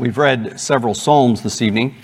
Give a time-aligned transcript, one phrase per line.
[0.00, 1.94] We've read several Psalms this evening.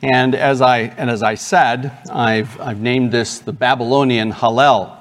[0.00, 4.96] And as I, and as I said, I've, I've named this the Babylonian Hallel.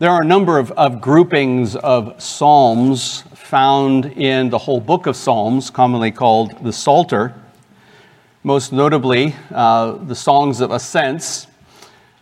[0.00, 5.14] There are a number of, of groupings of Psalms found in the whole book of
[5.14, 7.32] Psalms, commonly called the Psalter.
[8.42, 11.46] Most notably, uh, the Songs of Ascents,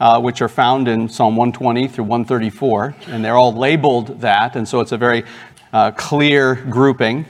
[0.02, 4.68] uh, which are found in Psalm 120 through 134, and they're all labeled that, and
[4.68, 5.24] so it's a very
[5.72, 7.24] uh, clear grouping.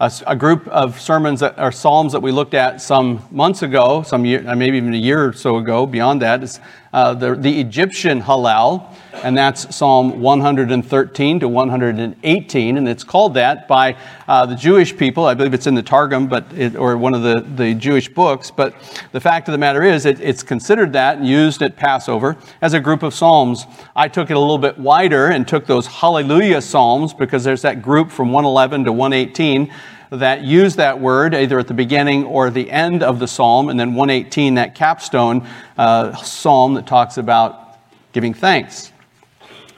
[0.00, 4.02] A, a, group of sermons that are psalms that we looked at some months ago,
[4.02, 5.86] some year, uh, maybe even a year or so ago.
[5.86, 6.60] Beyond that is
[6.92, 13.68] uh, the, the Egyptian Hallel, and that's Psalm 113 to 118, and it's called that
[13.68, 15.24] by uh, the Jewish people.
[15.24, 18.50] I believe it's in the Targum, but it, or one of the, the Jewish books.
[18.50, 18.74] But
[19.12, 22.74] the fact of the matter is, it, it's considered that and used at Passover as
[22.74, 23.66] a group of psalms.
[23.94, 27.82] I took it a little bit wider and took those Hallelujah psalms because there's that
[27.82, 29.72] group from 111 to 118
[30.10, 33.78] that use that word either at the beginning or the end of the psalm, and
[33.78, 35.46] then 118, that capstone
[35.78, 37.78] uh, psalm that talks about
[38.12, 38.92] giving thanks.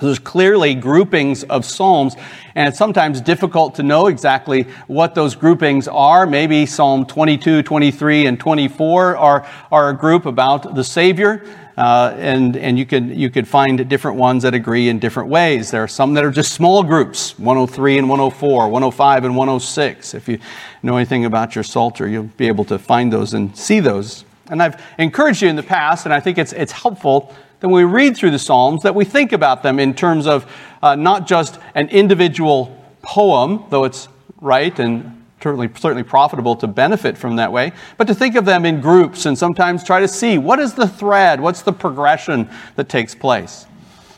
[0.03, 2.17] So there's clearly groupings of psalms,
[2.57, 6.27] and it's sometimes difficult to know exactly what those groupings are.
[6.27, 11.47] Maybe Psalm 22, 23, and 24 are, are a group about the Savior.
[11.77, 15.71] Uh, and and you could you could find different ones that agree in different ways.
[15.71, 20.15] There are some that are just small groups, 103 and 104, 105 and 106.
[20.15, 20.39] If you
[20.83, 24.25] know anything about your Psalter, you'll be able to find those and see those.
[24.51, 27.87] And I've encouraged you in the past, and I think it's it's helpful that when
[27.87, 30.51] we read through the Psalms that we think about them in terms of
[30.83, 34.09] uh, not just an individual poem, though it's
[34.41, 38.65] right and certainly, certainly profitable to benefit from that way, but to think of them
[38.65, 42.89] in groups and sometimes try to see what is the thread, what's the progression that
[42.89, 43.67] takes place.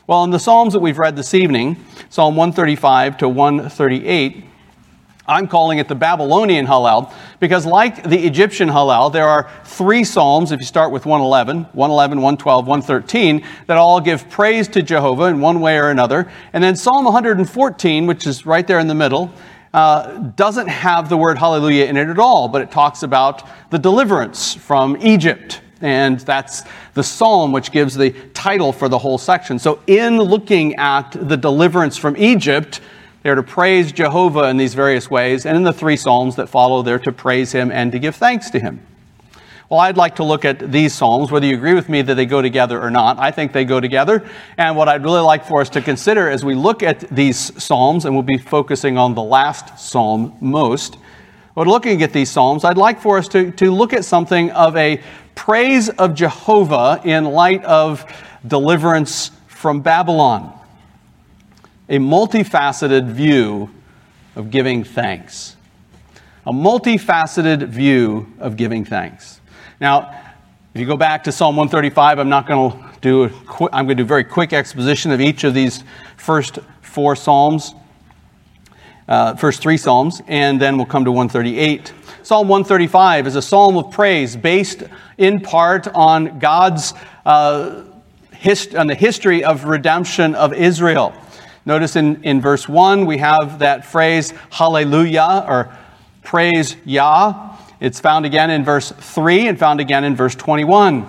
[0.07, 4.45] Well, in the Psalms that we've read this evening, Psalm 135 to 138,
[5.27, 10.53] I'm calling it the Babylonian Hallel because, like the Egyptian Hallel, there are three Psalms,
[10.53, 15.41] if you start with 111, 111, 112, 113, that all give praise to Jehovah in
[15.41, 16.31] one way or another.
[16.53, 19.33] And then Psalm 114, which is right there in the middle,
[19.75, 23.79] uh, doesn't have the word hallelujah in it at all, but it talks about the
[23.79, 25.61] deliverance from Egypt.
[25.81, 26.63] And that's
[26.95, 29.59] the psalm which gives the title for the whole section.
[29.59, 32.81] So, in looking at the deliverance from Egypt,
[33.25, 35.45] they're to praise Jehovah in these various ways.
[35.45, 38.51] And in the three psalms that follow, they're to praise him and to give thanks
[38.51, 38.81] to him.
[39.75, 42.27] Well, I'd like to look at these Psalms, whether you agree with me that they
[42.27, 43.19] go together or not.
[43.19, 44.25] I think they go together.
[44.57, 48.05] And what I'd really like for us to consider as we look at these Psalms,
[48.05, 50.97] and we'll be focusing on the last Psalm most,
[51.57, 54.77] but looking at these Psalms, I'd like for us to, to look at something of
[54.77, 55.03] a
[55.35, 58.05] praise of Jehovah in light of
[58.47, 60.57] deliverance from Babylon.
[61.89, 63.71] A multifaceted view
[64.37, 65.57] of giving thanks.
[66.47, 69.41] A multifaceted view of giving thanks.
[69.81, 70.21] Now,
[70.73, 73.87] if you go back to Psalm 135, I'm not going to do a qu- I'm
[73.87, 75.83] going to do very quick exposition of each of these
[76.17, 77.75] first four psalms,
[79.09, 81.93] uh, first three psalms, and then we'll come to 138.
[82.23, 84.85] Psalm 135 is a psalm of praise based
[85.19, 86.95] in part on God's
[87.27, 87.83] uh,
[88.33, 91.13] hist- on the history of redemption of Israel.
[91.67, 95.77] Notice in, in verse 1, we have that phrase, hallelujah, or
[96.23, 97.54] praise Yah.
[97.85, 101.07] It's found again in verse 3 and found again in verse 21.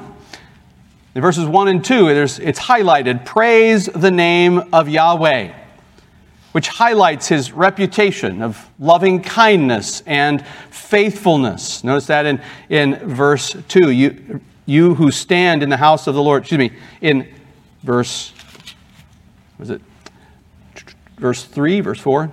[1.15, 5.53] In verses 1 and 2, it's highlighted praise the name of Yahweh,
[6.51, 11.81] which highlights his reputation of loving kindness and faithfulness.
[11.85, 13.91] Notice that in, in verse 2.
[13.91, 17.33] You, you who stand in the house of the Lord, excuse me, in
[17.83, 18.33] verse,
[19.57, 19.81] was it
[21.15, 22.29] verse 3, verse 4?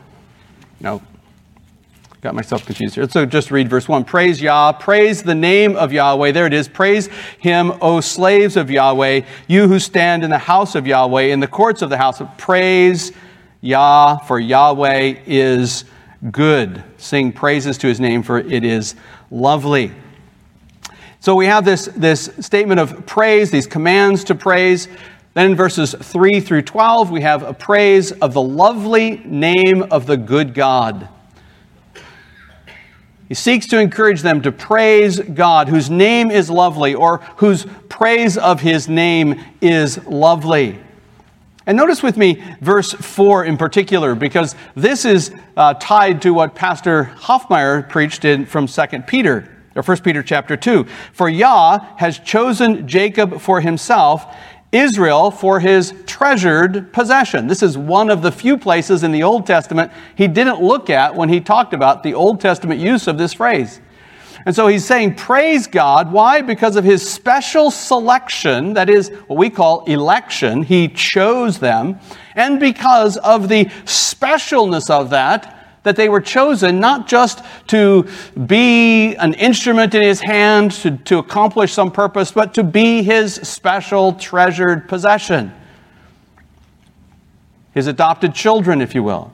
[0.80, 1.00] No,
[2.22, 3.08] Got myself confused here.
[3.08, 4.04] So just read verse 1.
[4.04, 4.70] Praise Yah.
[4.70, 6.30] Praise the name of Yahweh.
[6.30, 6.68] There it is.
[6.68, 7.08] Praise
[7.40, 11.48] him, O slaves of Yahweh, you who stand in the house of Yahweh, in the
[11.48, 13.10] courts of the house of praise
[13.60, 15.84] Yah, for Yahweh is
[16.30, 16.84] good.
[16.96, 18.94] Sing praises to his name, for it is
[19.32, 19.90] lovely.
[21.18, 24.86] So we have this, this statement of praise, these commands to praise.
[25.34, 30.06] Then in verses 3 through 12, we have a praise of the lovely name of
[30.06, 31.08] the good God.
[33.32, 38.36] He seeks to encourage them to praise God, whose name is lovely, or whose praise
[38.36, 40.78] of his name is lovely.
[41.64, 46.54] And notice with me verse 4 in particular, because this is uh, tied to what
[46.54, 50.84] Pastor Hoffmeyer preached in, from 2 Peter, or 1 Peter chapter 2.
[51.14, 54.26] For Yah has chosen Jacob for himself
[54.72, 57.46] Israel for his treasured possession.
[57.46, 61.14] This is one of the few places in the Old Testament he didn't look at
[61.14, 63.80] when he talked about the Old Testament use of this phrase.
[64.44, 66.10] And so he's saying, Praise God.
[66.10, 66.40] Why?
[66.40, 70.62] Because of his special selection, that is what we call election.
[70.62, 72.00] He chose them.
[72.34, 78.08] And because of the specialness of that, that they were chosen not just to
[78.46, 83.34] be an instrument in his hand to, to accomplish some purpose, but to be his
[83.34, 85.52] special treasured possession.
[87.74, 89.32] His adopted children, if you will.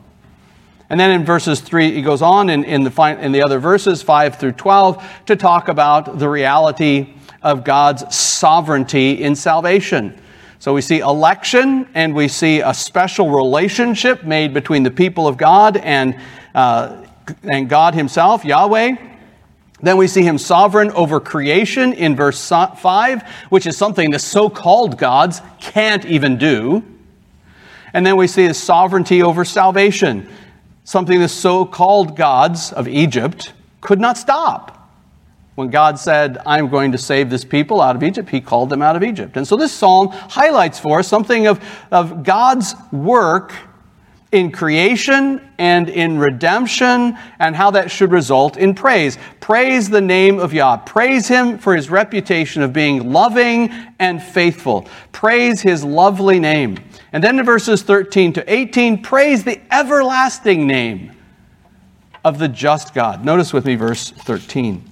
[0.91, 4.03] And then in verses 3, he goes on in, in, the, in the other verses,
[4.03, 10.19] 5 through 12, to talk about the reality of God's sovereignty in salvation.
[10.61, 15.37] So we see election and we see a special relationship made between the people of
[15.37, 16.19] God and,
[16.59, 17.07] uh,
[17.45, 18.97] and God Himself, Yahweh.
[19.81, 24.51] Then we see him sovereign over creation in verse 5, which is something the so
[24.51, 26.83] called gods can't even do.
[27.93, 30.29] And then we see his sovereignty over salvation
[30.83, 33.53] something the so called gods of Egypt
[33.83, 34.91] could not stop.
[35.55, 38.81] When God said, I'm going to save this people out of Egypt, he called them
[38.81, 39.37] out of Egypt.
[39.37, 43.53] And so this psalm highlights for us something of, of God's work
[44.33, 49.17] in creation and in redemption and how that should result in praise.
[49.41, 50.77] Praise the name of Yah.
[50.79, 54.87] Praise him for his reputation of being loving and faithful.
[55.13, 56.79] Praise his lovely name.
[57.13, 61.13] And then in verses 13 to 18, praise the everlasting name
[62.25, 63.25] of the just God.
[63.25, 64.88] Notice with me verse 13.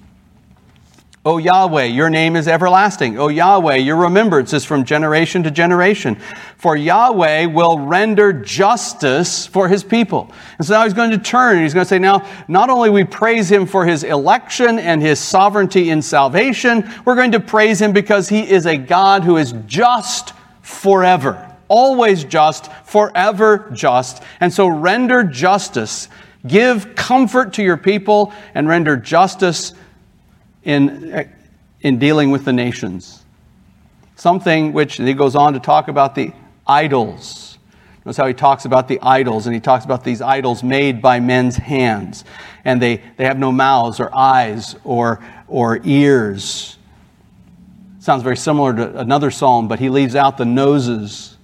[1.27, 3.19] O Yahweh, your name is everlasting.
[3.19, 6.15] O Yahweh, your remembrance is from generation to generation.
[6.55, 10.31] For Yahweh will render justice for his people.
[10.57, 12.89] And so now he's going to turn and he's going to say, now, not only
[12.89, 17.81] we praise him for his election and his sovereignty in salvation, we're going to praise
[17.81, 24.23] him because he is a God who is just forever always just, forever just.
[24.39, 26.07] And so render justice.
[26.47, 29.73] Give comfort to your people and render justice
[30.67, 31.27] in,
[31.81, 33.23] in dealing with the nations.
[34.15, 36.33] Something which he goes on to talk about the
[36.67, 37.57] idols.
[38.05, 41.19] Notice how he talks about the idols, and he talks about these idols made by
[41.19, 42.23] men's hands.
[42.63, 46.77] And they, they have no mouths or eyes or, or ears.
[47.99, 51.37] Sounds very similar to another psalm, but he leaves out the noses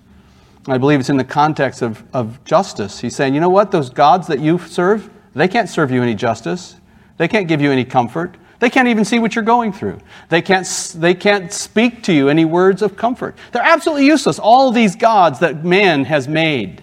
[0.67, 2.99] I believe it's in the context of, of justice.
[2.99, 3.71] He's saying, you know what?
[3.71, 6.75] Those gods that you serve, they can't serve you any justice.
[7.17, 8.37] They can't give you any comfort.
[8.63, 10.00] They can't even see what you're going through.
[10.30, 10.65] They can't,
[10.95, 13.36] they can't speak to you any words of comfort.
[13.51, 14.39] They're absolutely useless.
[14.39, 16.81] All these gods that man has made.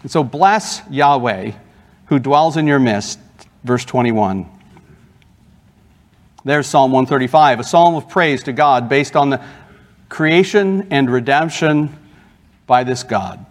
[0.00, 1.52] And so bless Yahweh,
[2.06, 3.18] who dwells in your midst,
[3.64, 4.48] verse 21.
[6.46, 9.44] There's Psalm 135, a psalm of praise to God based on the
[10.08, 11.94] creation and redemption
[12.66, 13.44] by this God.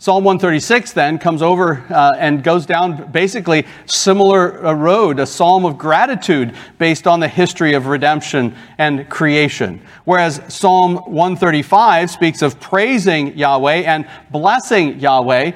[0.00, 5.64] Psalm 136 then comes over uh, and goes down basically similar uh, road, a psalm
[5.64, 9.82] of gratitude based on the history of redemption and creation.
[10.04, 15.50] Whereas Psalm 135 speaks of praising Yahweh and blessing Yahweh,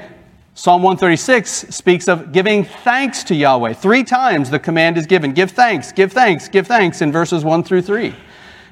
[0.55, 3.75] Psalm 136 speaks of giving thanks to Yahweh.
[3.75, 7.63] Three times the command is given give thanks, give thanks, give thanks in verses 1
[7.63, 8.13] through 3.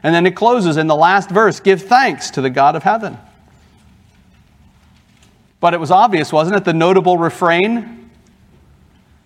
[0.03, 3.17] And then it closes in the last verse give thanks to the God of heaven.
[5.61, 6.65] But it was obvious, wasn't it?
[6.65, 8.11] The notable refrain.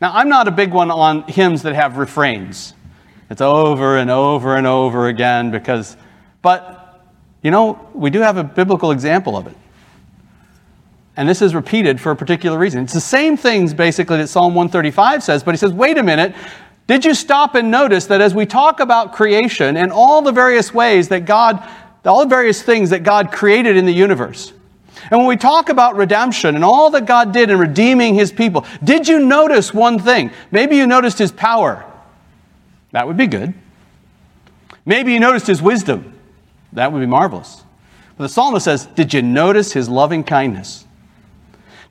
[0.00, 2.74] Now, I'm not a big one on hymns that have refrains.
[3.30, 5.96] It's over and over and over again because,
[6.42, 7.04] but,
[7.42, 9.56] you know, we do have a biblical example of it.
[11.16, 12.82] And this is repeated for a particular reason.
[12.82, 16.34] It's the same things basically that Psalm 135 says, but he says, wait a minute,
[16.86, 20.74] did you stop and notice that as we talk about creation and all the various
[20.74, 21.66] ways that God,
[22.04, 24.52] all the various things that God created in the universe,
[25.10, 28.64] and when we talk about redemption and all that God did in redeeming his people,
[28.82, 30.30] did you notice one thing?
[30.50, 31.84] Maybe you noticed his power.
[32.92, 33.54] That would be good.
[34.86, 36.14] Maybe you noticed his wisdom.
[36.72, 37.62] That would be marvelous.
[38.16, 40.86] But the psalmist says, Did you notice his loving kindness?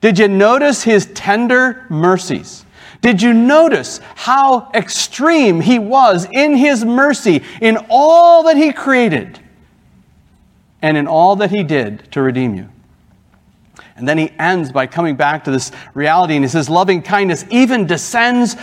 [0.00, 2.64] Did you notice his tender mercies?
[3.00, 9.38] Did you notice how extreme he was in his mercy in all that he created
[10.80, 12.68] and in all that he did to redeem you?
[13.96, 17.44] And then he ends by coming back to this reality, and he says, Loving kindness
[17.50, 18.56] even descends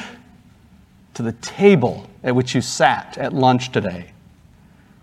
[1.13, 4.11] to the table at which you sat at lunch today.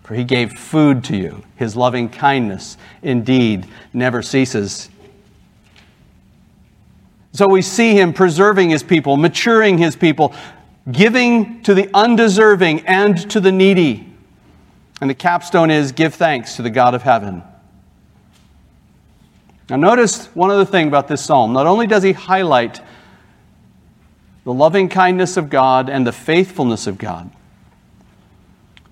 [0.03, 1.43] For he gave food to you.
[1.55, 4.89] His loving kindness indeed never ceases.
[7.31, 10.33] So we see him preserving his people, maturing his people,
[10.91, 14.11] giving to the undeserving and to the needy.
[14.99, 17.43] And the capstone is give thanks to the God of heaven.
[19.69, 21.53] Now, notice one other thing about this psalm.
[21.53, 22.81] Not only does he highlight
[24.43, 27.29] the loving kindness of God and the faithfulness of God,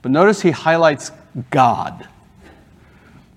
[0.04, 1.12] but notice he highlights
[1.50, 2.08] God.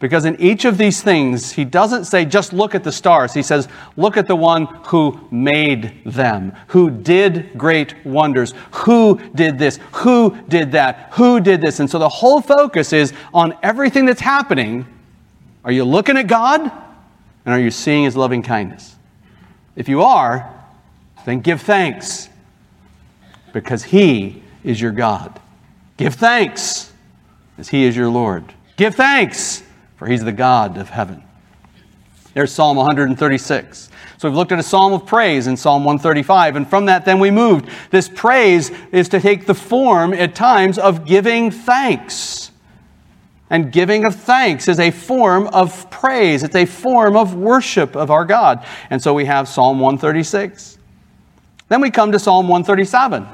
[0.01, 3.35] Because in each of these things, he doesn't say, just look at the stars.
[3.35, 9.59] He says, look at the one who made them, who did great wonders, who did
[9.59, 11.81] this, who did that, who did this.
[11.81, 14.87] And so the whole focus is on everything that's happening.
[15.65, 16.71] Are you looking at God?
[17.45, 18.97] And are you seeing his loving kindness?
[19.77, 20.53] If you are,
[21.25, 22.29] then give thanks
[23.53, 25.41] because he is your God.
[25.97, 26.93] Give thanks
[27.59, 28.45] as he is your Lord.
[28.77, 29.63] Give thanks
[29.97, 31.23] for he's the God of heaven.
[32.33, 33.91] There's Psalm 136.
[34.19, 37.19] So we've looked at a psalm of praise in Psalm 135, and from that, then
[37.19, 37.69] we moved.
[37.91, 42.50] This praise is to take the form at times of giving thanks.
[43.51, 48.11] And giving of thanks is a form of praise, it's a form of worship of
[48.11, 48.65] our God.
[48.89, 50.79] And so we have Psalm 136.
[51.69, 53.27] Then we come to Psalm 137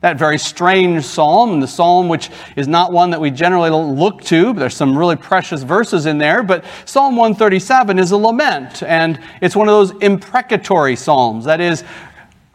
[0.00, 4.54] that very strange psalm, the psalm which is not one that we generally look to.
[4.54, 9.18] But There's some really precious verses in there, but Psalm 137 is a lament, and
[9.40, 11.46] it's one of those imprecatory psalms.
[11.46, 11.82] That is,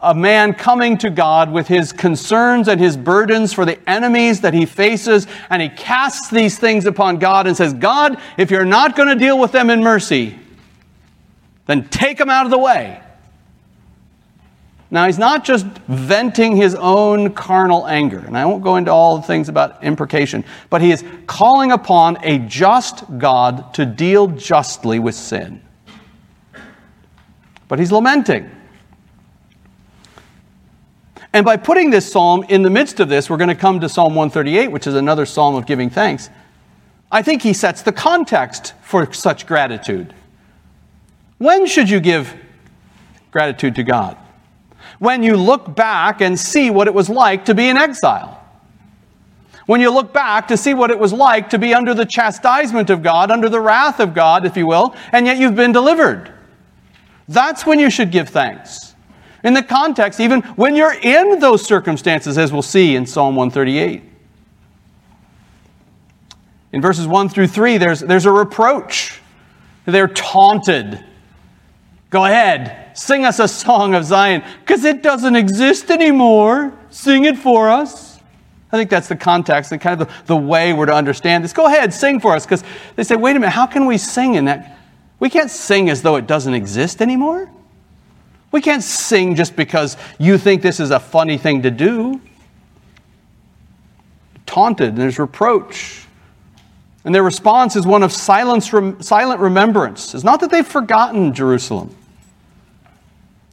[0.04, 4.54] a man coming to God with his concerns and his burdens for the enemies that
[4.54, 8.96] he faces, and he casts these things upon God and says, God, if you're not
[8.96, 10.38] going to deal with them in mercy,
[11.66, 13.00] then take them out of the way.
[14.90, 19.16] Now, he's not just venting his own carnal anger, and I won't go into all
[19.16, 25.00] the things about imprecation, but he is calling upon a just God to deal justly
[25.00, 25.60] with sin.
[27.66, 28.48] But he's lamenting.
[31.34, 33.88] And by putting this psalm in the midst of this, we're going to come to
[33.90, 36.30] Psalm 138, which is another psalm of giving thanks.
[37.12, 40.14] I think he sets the context for such gratitude.
[41.36, 42.34] When should you give
[43.30, 44.16] gratitude to God?
[44.98, 48.40] when you look back and see what it was like to be in exile.
[49.66, 52.90] When you look back to see what it was like to be under the chastisement
[52.90, 56.32] of God, under the wrath of God, if you will, and yet you've been delivered.
[57.28, 58.93] That's when you should give thanks.
[59.44, 64.02] In the context, even when you're in those circumstances, as we'll see in Psalm 138.
[66.72, 69.20] In verses 1 through 3, there's, there's a reproach.
[69.86, 71.04] They're taunted.
[72.10, 76.72] Go ahead, Sing us a song of Zion because it doesn't exist anymore.
[76.90, 78.20] Sing it for us.
[78.70, 81.52] I think that's the context and kind of the, the way we're to understand this.
[81.52, 82.62] Go ahead, sing for us because
[82.94, 84.78] they say, wait a minute, how can we sing in that?
[85.18, 87.50] We can't sing as though it doesn't exist anymore.
[88.54, 92.20] We can't sing just because you think this is a funny thing to do.
[94.46, 96.06] Taunted, there's reproach.
[97.04, 98.72] And their response is one of silence,
[99.04, 100.14] silent remembrance.
[100.14, 101.96] It's not that they've forgotten Jerusalem.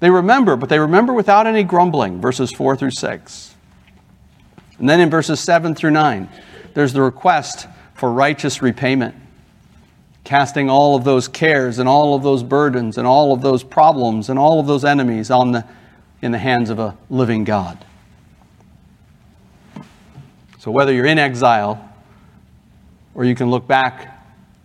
[0.01, 3.55] They remember, but they remember without any grumbling, verses 4 through 6.
[4.77, 6.29] And then in verses 7 through 9,
[6.75, 7.65] there's the request
[7.95, 9.15] for righteous repayment,
[10.23, 14.29] casting all of those cares and all of those burdens and all of those problems
[14.29, 15.65] and all of those enemies on the,
[16.21, 17.83] in the hands of a living God.
[20.59, 21.89] So whether you're in exile
[23.15, 24.23] or you can look back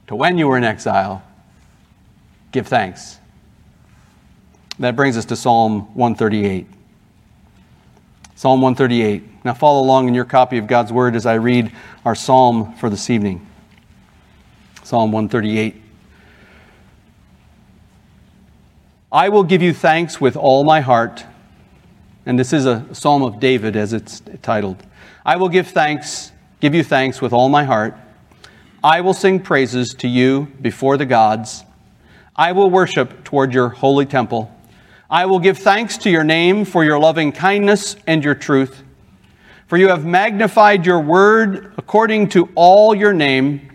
[0.08, 1.22] to when you were in exile,
[2.52, 3.18] give thanks
[4.78, 6.66] that brings us to Psalm 138.
[8.34, 9.44] Psalm 138.
[9.44, 11.72] Now follow along in your copy of God's Word as I read
[12.04, 13.46] our psalm for this evening.
[14.86, 15.82] Psalm 138.
[19.10, 21.24] I will give you thanks with all my heart.
[22.24, 24.80] And this is a psalm of David as it's titled.
[25.24, 27.96] I will give thanks, give you thanks with all my heart.
[28.84, 31.64] I will sing praises to you before the gods.
[32.36, 34.54] I will worship toward your holy temple.
[35.10, 38.84] I will give thanks to your name for your loving kindness and your truth.
[39.66, 43.72] For you have magnified your word according to all your name.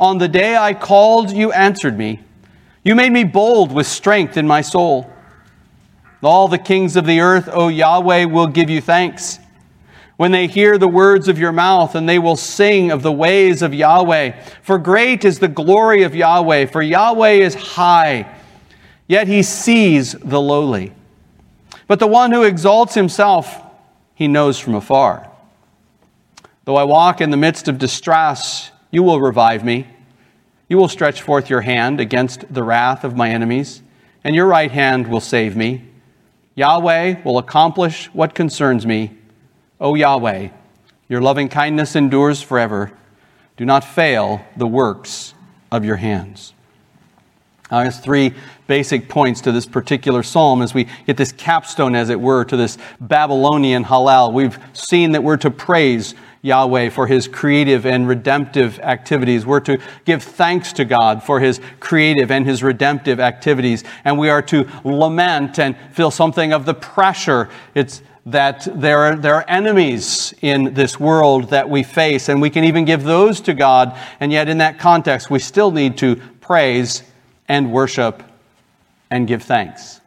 [0.00, 2.18] On the day I called, you answered me.
[2.82, 5.08] You made me bold with strength in my soul.
[6.22, 9.38] All the kings of the earth, O Yahweh, will give you thanks.
[10.16, 13.62] When they hear the words of your mouth, and they will sing of the ways
[13.62, 14.32] of Yahweh.
[14.62, 18.26] For great is the glory of Yahweh, for Yahweh is high
[19.10, 20.92] yet he sees the lowly.
[21.88, 23.60] But the one who exalts himself,
[24.14, 25.28] he knows from afar.
[26.64, 29.86] Though I walk in the midst of distress, you will revive me.
[30.68, 33.82] You will stretch forth your hand against the wrath of my enemies,
[34.22, 35.84] and your right hand will save me.
[36.54, 39.16] Yahweh will accomplish what concerns me.
[39.80, 40.48] O Yahweh,
[41.08, 42.92] your loving kindness endures forever.
[43.56, 45.34] Do not fail the works
[45.72, 46.52] of your hands.
[47.70, 48.34] Now, there's three
[48.66, 52.56] basic points to this particular psalm as we get this capstone, as it were, to
[52.56, 54.32] this Babylonian Hallel.
[54.32, 59.44] We've seen that we're to praise Yahweh for his creative and redemptive activities.
[59.44, 63.84] We're to give thanks to God for his creative and his redemptive activities.
[64.04, 67.50] And we are to lament and feel something of the pressure.
[67.74, 72.50] It's that there are, there are enemies in this world that we face, and we
[72.50, 73.96] can even give those to God.
[74.20, 77.02] And yet, in that context, we still need to praise
[77.48, 78.22] and worship
[79.10, 80.00] and give thanks.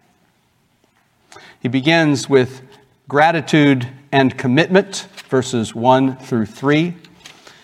[1.59, 2.61] He begins with
[3.07, 6.93] gratitude and commitment, verses 1 through 3.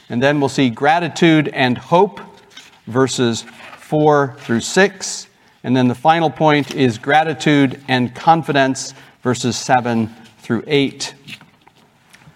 [0.09, 2.19] And then we'll see gratitude and hope,
[2.87, 3.45] verses
[3.77, 5.27] 4 through 6.
[5.63, 10.07] And then the final point is gratitude and confidence, verses 7
[10.39, 11.13] through 8.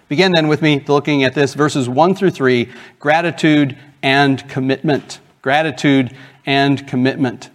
[0.07, 5.19] Begin then with me looking at this, verses 1 through 3 gratitude and commitment.
[5.41, 7.49] Gratitude and commitment.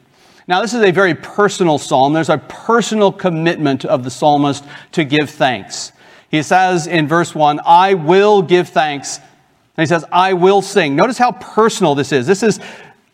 [0.48, 2.12] Now, this is a very personal psalm.
[2.12, 5.92] There's a personal commitment of the psalmist to give thanks.
[6.30, 9.18] He says in verse 1, I will give thanks.
[9.18, 10.96] And he says, I will sing.
[10.96, 12.26] Notice how personal this is.
[12.26, 12.60] This is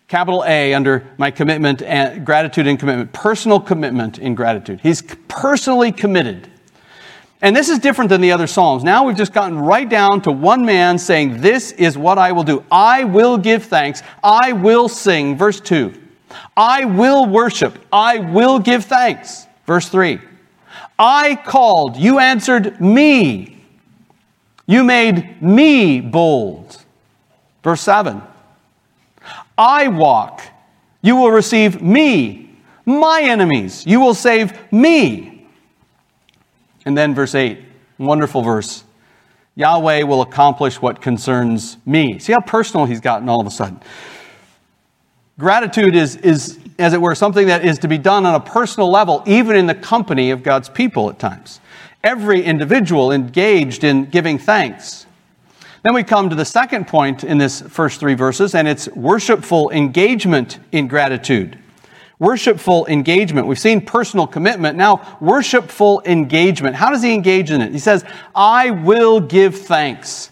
[0.09, 3.13] capital A under my commitment and gratitude and commitment.
[3.13, 4.81] Personal commitment in gratitude.
[4.81, 6.49] He's personally committed.
[7.43, 8.83] And this is different than the other Psalms.
[8.83, 12.43] Now we've just gotten right down to one man saying, This is what I will
[12.43, 12.65] do.
[12.73, 14.03] I will give thanks.
[14.23, 15.37] I will sing.
[15.37, 15.93] Verse 2.
[16.57, 17.79] I will worship.
[17.93, 19.47] I will give thanks.
[19.67, 20.21] Verse 3.
[20.99, 21.97] I called.
[21.97, 23.63] You answered me.
[24.67, 26.83] You made me bold.
[27.63, 28.23] Verse 7.
[29.57, 30.43] I walk.
[31.03, 32.51] You will receive me.
[32.87, 33.87] My enemies.
[33.87, 35.47] You will save me.
[36.85, 37.59] And then verse 8.
[37.99, 38.85] Wonderful verse.
[39.57, 42.19] Yahweh will accomplish what concerns me.
[42.19, 43.81] See how personal he's gotten all of a sudden.
[45.39, 48.91] Gratitude is, is, as it were, something that is to be done on a personal
[48.91, 51.61] level, even in the company of God's people at times.
[52.03, 55.07] Every individual engaged in giving thanks.
[55.83, 59.71] Then we come to the second point in this first three verses, and it's worshipful
[59.71, 61.59] engagement in gratitude.
[62.19, 63.47] Worshipful engagement.
[63.47, 64.79] We've seen personal commitment.
[64.79, 66.75] Now, worshipful engagement.
[66.75, 67.73] How does he engage in it?
[67.73, 70.31] He says, I will give thanks.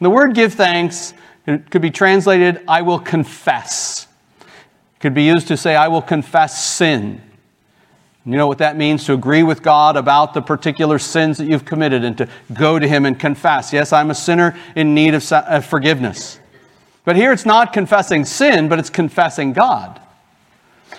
[0.00, 1.14] And the word give thanks
[1.46, 4.07] could be translated, I will confess
[5.00, 7.22] could be used to say, I will confess sin.
[8.24, 9.04] You know what that means?
[9.06, 12.86] To agree with God about the particular sins that you've committed and to go to
[12.86, 13.72] Him and confess.
[13.72, 16.38] Yes, I'm a sinner in need of forgiveness.
[17.04, 19.98] But here it's not confessing sin, but it's confessing God.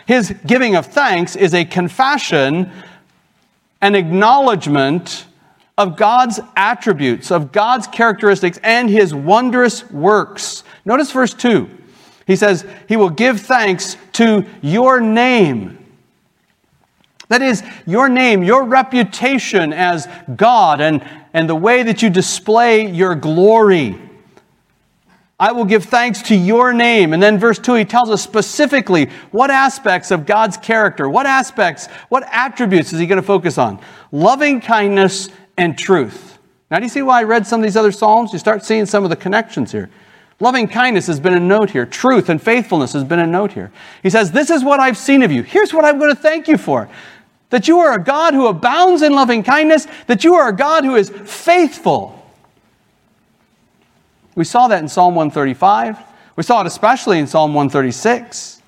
[0.08, 2.72] His giving of thanks is a confession,
[3.80, 5.28] an acknowledgement
[5.78, 10.64] of God's attributes, of God's characteristics, and His wondrous works.
[10.84, 11.70] Notice verse 2.
[12.30, 15.84] He says, He will give thanks to your name.
[17.30, 22.88] That is, your name, your reputation as God, and, and the way that you display
[22.88, 24.00] your glory.
[25.40, 27.14] I will give thanks to your name.
[27.14, 31.88] And then verse 2, he tells us specifically what aspects of God's character, what aspects,
[32.10, 33.80] what attributes is he going to focus on?
[34.12, 36.38] Loving kindness and truth.
[36.70, 38.34] Now, do you see why I read some of these other Psalms?
[38.34, 39.90] You start seeing some of the connections here.
[40.40, 41.86] Loving kindness has been a note here.
[41.86, 43.72] Truth and faithfulness has been a note here.
[44.02, 45.44] He says, This is what I've seen of you.
[45.44, 46.90] Here's what I'm going to thank you for
[47.50, 50.86] that you are a God who abounds in loving kindness, that you are a God
[50.86, 52.16] who is faithful.
[54.36, 55.98] We saw that in Psalm 135.
[56.36, 58.62] We saw it especially in Psalm 136.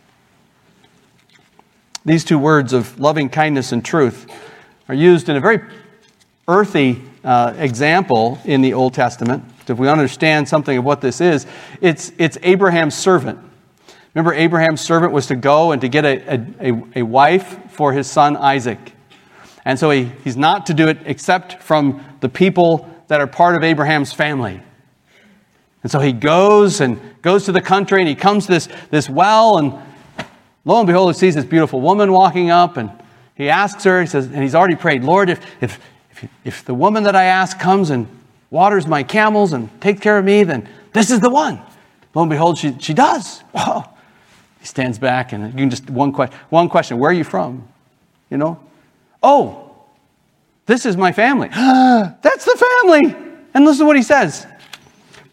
[2.03, 4.25] These two words of loving kindness and truth
[4.89, 5.61] are used in a very
[6.47, 9.45] earthy uh, example in the Old Testament.
[9.71, 11.47] If we understand something of what this is,
[11.81, 13.39] it's, it's Abraham's servant.
[14.13, 18.09] Remember, Abraham's servant was to go and to get a, a, a wife for his
[18.09, 18.93] son Isaac.
[19.63, 23.55] And so he, he's not to do it except from the people that are part
[23.55, 24.61] of Abraham's family.
[25.83, 29.09] And so he goes and goes to the country and he comes to this, this
[29.09, 29.73] well, and
[30.65, 32.91] lo and behold, he sees this beautiful woman walking up and
[33.35, 35.79] he asks her, he says, and he's already prayed, Lord, if, if,
[36.11, 38.07] if, if the woman that I ask comes and
[38.51, 41.59] waters my camels and takes care of me, then this is the one.
[42.13, 43.39] Lo and behold, she, she does.
[43.53, 43.85] Whoa.
[44.59, 47.67] He stands back and you can just one question, one question, where are you from?
[48.29, 48.59] You know?
[49.23, 49.71] Oh,
[50.67, 51.47] this is my family.
[51.55, 53.15] That's the family.
[53.53, 54.45] And listen to what he says.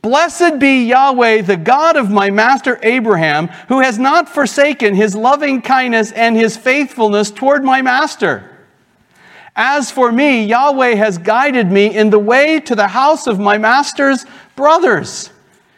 [0.00, 5.61] Blessed be Yahweh, the God of my master Abraham, who has not forsaken his loving
[5.61, 8.58] kindness and his faithfulness toward my master.
[9.61, 13.59] As for me, Yahweh has guided me in the way to the house of my
[13.59, 15.31] master's brothers.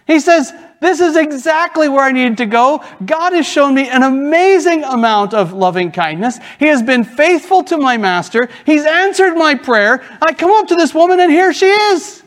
[0.07, 2.85] He says, This is exactly where I needed to go.
[3.07, 6.38] God has shown me an amazing amount of loving kindness.
[6.59, 8.51] He has been faithful to my master.
[8.66, 10.05] He's answered my prayer.
[10.21, 12.23] I come up to this woman, and here she is.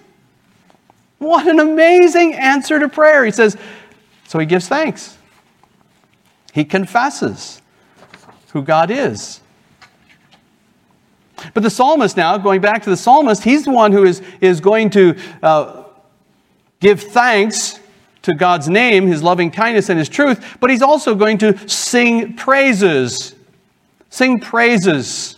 [1.20, 3.24] What an amazing answer to prayer.
[3.24, 3.58] He says,
[4.28, 5.20] so he gives thanks.
[6.52, 7.62] He confesses
[8.54, 9.39] who God is.
[11.53, 14.60] But the psalmist now, going back to the psalmist, he's the one who is, is
[14.60, 15.84] going to uh,
[16.79, 17.79] give thanks
[18.23, 22.34] to God's name, his loving kindness, and his truth, but he's also going to sing
[22.36, 23.36] praises.
[24.10, 25.38] Sing praises.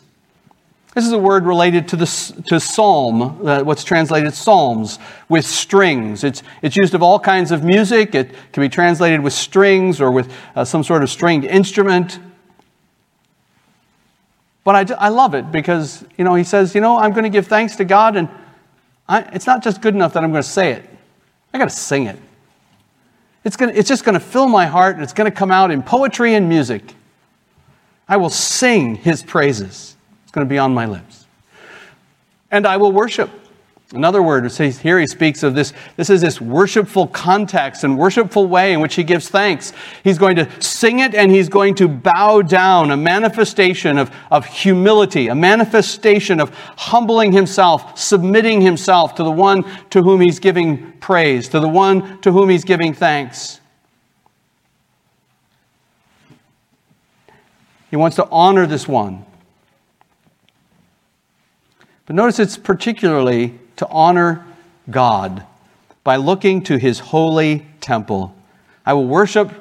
[0.94, 2.06] This is a word related to, the,
[2.48, 6.24] to psalm, uh, what's translated psalms, with strings.
[6.24, 8.16] It's, it's used of all kinds of music.
[8.16, 12.20] It can be translated with strings or with uh, some sort of stringed instrument.
[14.66, 17.30] But I, I love it because, you know, he says, you know, I'm going to
[17.30, 18.28] give thanks to God, and
[19.08, 20.90] I, it's not just good enough that I'm going to say it.
[21.54, 22.20] I got to sing it.
[23.46, 25.70] It's, gonna, it's just going to fill my heart and it's going to come out
[25.70, 26.82] in poetry and music.
[28.10, 29.96] I will sing his praises.
[30.24, 31.28] It's going to be on my lips.
[32.50, 33.30] And I will worship.
[33.94, 35.72] Another word, here he speaks of this.
[35.96, 39.74] This is this worshipful context and worshipful way in which he gives thanks.
[40.04, 44.44] He's going to sing it and he's going to bow down, a manifestation of, of
[44.48, 50.94] humility, a manifestation of humbling himself, submitting himself to the one to whom he's giving
[50.94, 53.62] praise, to the one to whom he's giving thanks.
[57.92, 59.26] He wants to honor this one.
[62.08, 64.46] But notice it's particularly to honor
[64.90, 65.46] God
[66.04, 68.36] by looking to his holy temple.
[68.86, 69.52] I will worship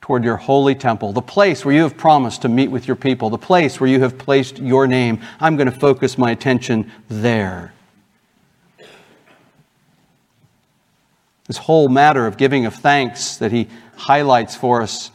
[0.00, 3.28] toward your holy temple, the place where you have promised to meet with your people,
[3.30, 5.20] the place where you have placed your name.
[5.40, 7.72] I'm going to focus my attention there.
[11.46, 15.10] This whole matter of giving of thanks that he highlights for us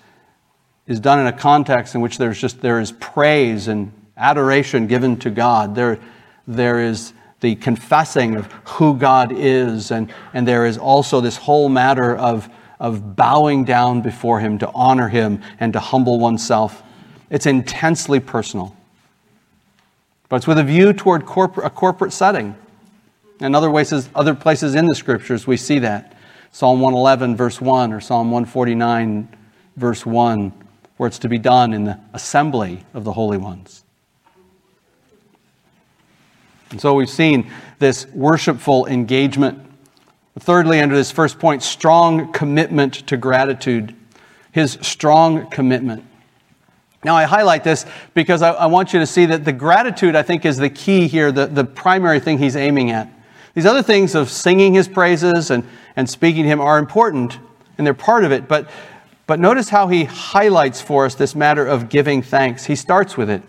[0.88, 5.18] is done in a context in which there's just there is praise and adoration given
[5.18, 5.76] to God.
[5.76, 6.00] There,
[6.48, 11.70] there is the confessing of who God is, and, and there is also this whole
[11.70, 12.48] matter of,
[12.80, 16.82] of bowing down before Him to honor Him and to humble oneself.
[17.30, 18.76] It's intensely personal.
[20.30, 22.56] But it's with a view toward corporate, a corporate setting.
[23.40, 26.16] In other places, other places in the scriptures, we see that.
[26.52, 29.28] Psalm 111, verse 1, or Psalm 149,
[29.78, 30.54] verse 1,
[30.98, 33.84] where it's to be done in the assembly of the holy ones.
[36.72, 39.60] And so we've seen this worshipful engagement.
[40.40, 43.96] Thirdly, under this first point, strong commitment to gratitude.
[44.52, 46.06] His strong commitment.
[47.04, 50.22] Now, I highlight this because I, I, want you to see that the gratitude, I
[50.22, 53.12] think, is the key here, the, the primary thing he's aiming at.
[53.56, 57.40] These other things of singing his praises and, and speaking to him are important,
[57.78, 58.48] and they're part of it.
[58.48, 58.70] But,
[59.26, 62.66] but notice how he highlights for us this matter of giving thanks.
[62.66, 63.42] He starts with it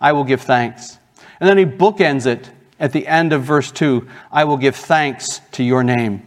[0.00, 0.97] I will give thanks.
[1.40, 5.40] And then he bookends it at the end of verse 2 I will give thanks
[5.52, 6.26] to your name.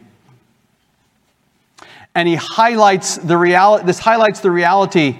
[2.13, 5.17] And he highlights the reality, this highlights the reality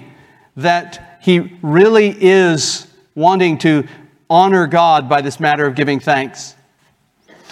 [0.56, 3.86] that he really is wanting to
[4.28, 6.54] honor God by this matter of giving thanks.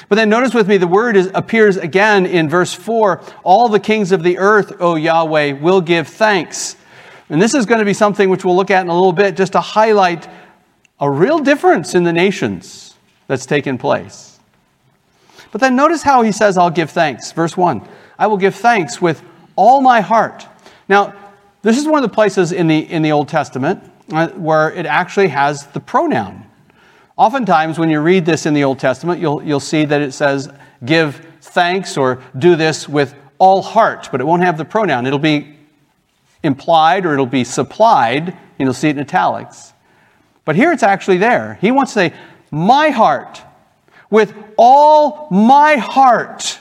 [0.09, 3.81] But then notice with me, the word is, appears again in verse 4 All the
[3.81, 6.77] kings of the earth, O Yahweh, will give thanks.
[7.29, 9.37] And this is going to be something which we'll look at in a little bit,
[9.37, 10.29] just to highlight
[11.01, 12.95] a real difference in the nations
[13.27, 14.39] that's taken place.
[15.53, 17.33] But then notice how he says, I'll give thanks.
[17.33, 17.87] Verse 1
[18.19, 19.23] I will give thanks with
[19.57, 20.47] all my heart.
[20.89, 21.15] Now,
[21.63, 23.83] this is one of the places in the, in the Old Testament
[24.13, 26.45] uh, where it actually has the pronoun.
[27.17, 30.51] Oftentimes, when you read this in the Old Testament, you'll, you'll see that it says,
[30.85, 35.07] give thanks or do this with all heart, but it won't have the pronoun.
[35.07, 35.57] It'll be
[36.43, 39.75] implied or it'll be supplied, and you'll see it in italics.
[40.51, 41.59] But here it's actually there.
[41.61, 42.15] He wants to say,
[42.51, 43.41] My heart,
[44.11, 46.59] with all my heart.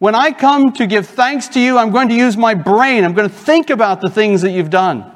[0.00, 3.04] When I come to give thanks to you, I'm going to use my brain.
[3.04, 5.12] I'm going to think about the things that you've done.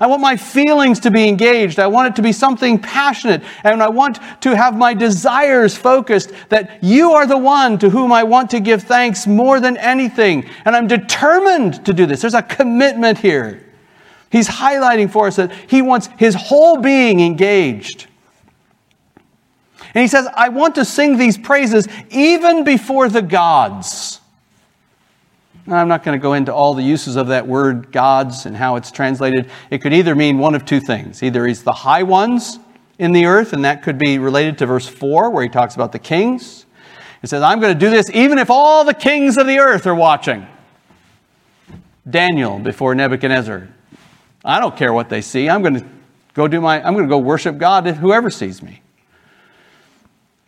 [0.00, 1.78] I want my feelings to be engaged.
[1.78, 3.42] I want it to be something passionate.
[3.62, 8.12] And I want to have my desires focused that you are the one to whom
[8.12, 10.48] I want to give thanks more than anything.
[10.64, 12.22] And I'm determined to do this.
[12.22, 13.62] There's a commitment here.
[14.32, 18.06] He's highlighting for us that he wants his whole being engaged.
[19.94, 24.20] And he says, I want to sing these praises even before the gods.
[25.66, 28.56] Now, I'm not going to go into all the uses of that word gods and
[28.56, 29.50] how it's translated.
[29.70, 31.22] It could either mean one of two things.
[31.22, 32.58] Either he's the high ones
[32.98, 35.92] in the earth, and that could be related to verse 4, where he talks about
[35.92, 36.64] the kings.
[37.20, 39.86] He says, I'm going to do this even if all the kings of the earth
[39.86, 40.46] are watching.
[42.08, 43.68] Daniel before Nebuchadnezzar.
[44.44, 45.48] I don't care what they see.
[45.48, 45.86] I'm going to
[46.34, 48.82] go do my, I'm going to go worship God whoever sees me.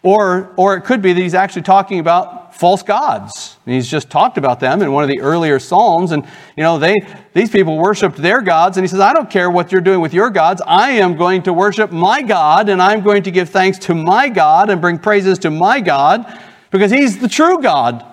[0.03, 3.57] Or, or it could be that he's actually talking about false gods.
[3.65, 6.13] And he's just talked about them in one of the earlier Psalms.
[6.13, 6.25] And,
[6.57, 6.95] you know, they,
[7.33, 8.77] these people worshiped their gods.
[8.77, 10.61] And he says, I don't care what you're doing with your gods.
[10.67, 14.29] I am going to worship my God, and I'm going to give thanks to my
[14.29, 18.05] God and bring praises to my God because he's the true God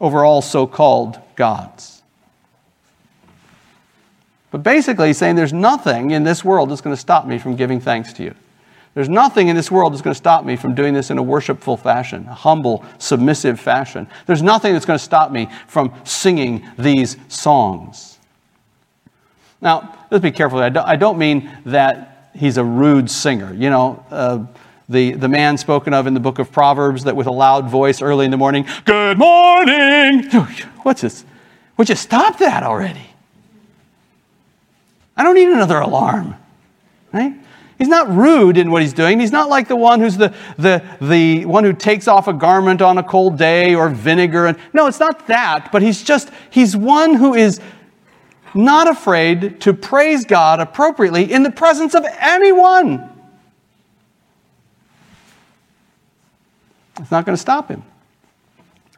[0.00, 1.95] over all so called gods.
[4.56, 7.56] But basically, he's saying there's nothing in this world that's going to stop me from
[7.56, 8.34] giving thanks to you.
[8.94, 11.22] There's nothing in this world that's going to stop me from doing this in a
[11.22, 14.08] worshipful fashion, a humble, submissive fashion.
[14.24, 18.18] There's nothing that's going to stop me from singing these songs.
[19.60, 20.58] Now, let's be careful.
[20.58, 23.52] I don't, mean that he's a rude singer.
[23.52, 24.46] You know, uh,
[24.88, 28.00] the, the man spoken of in the book of Proverbs that with a loud voice
[28.00, 30.30] early in the morning, Good morning!
[30.82, 31.26] What's this?
[31.76, 33.10] Would you stop that already?
[35.16, 36.36] I don't need another alarm.
[37.12, 37.34] Right?
[37.78, 39.20] He's not rude in what he's doing.
[39.20, 42.80] He's not like the one who's the, the, the one who takes off a garment
[42.80, 44.46] on a cold day or vinegar.
[44.46, 47.60] And, no, it's not that, but he's just, he's one who is
[48.54, 53.10] not afraid to praise God appropriately in the presence of anyone.
[56.98, 57.82] It's not going to stop him.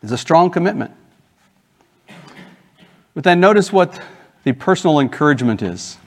[0.05, 0.93] It's a strong commitment.
[3.15, 4.01] But then notice what
[4.45, 5.99] the personal encouragement is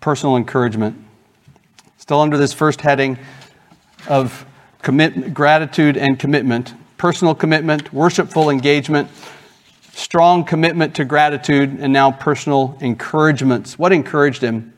[0.00, 0.96] personal encouragement.
[1.98, 3.18] Still under this first heading
[4.08, 4.46] of
[4.82, 9.08] commit, gratitude and commitment, personal commitment, worshipful engagement,
[9.92, 13.78] strong commitment to gratitude, and now personal encouragements.
[13.78, 14.72] What encouraged him?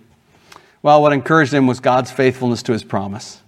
[0.83, 3.43] Well, what encouraged him was God's faithfulness to his promise.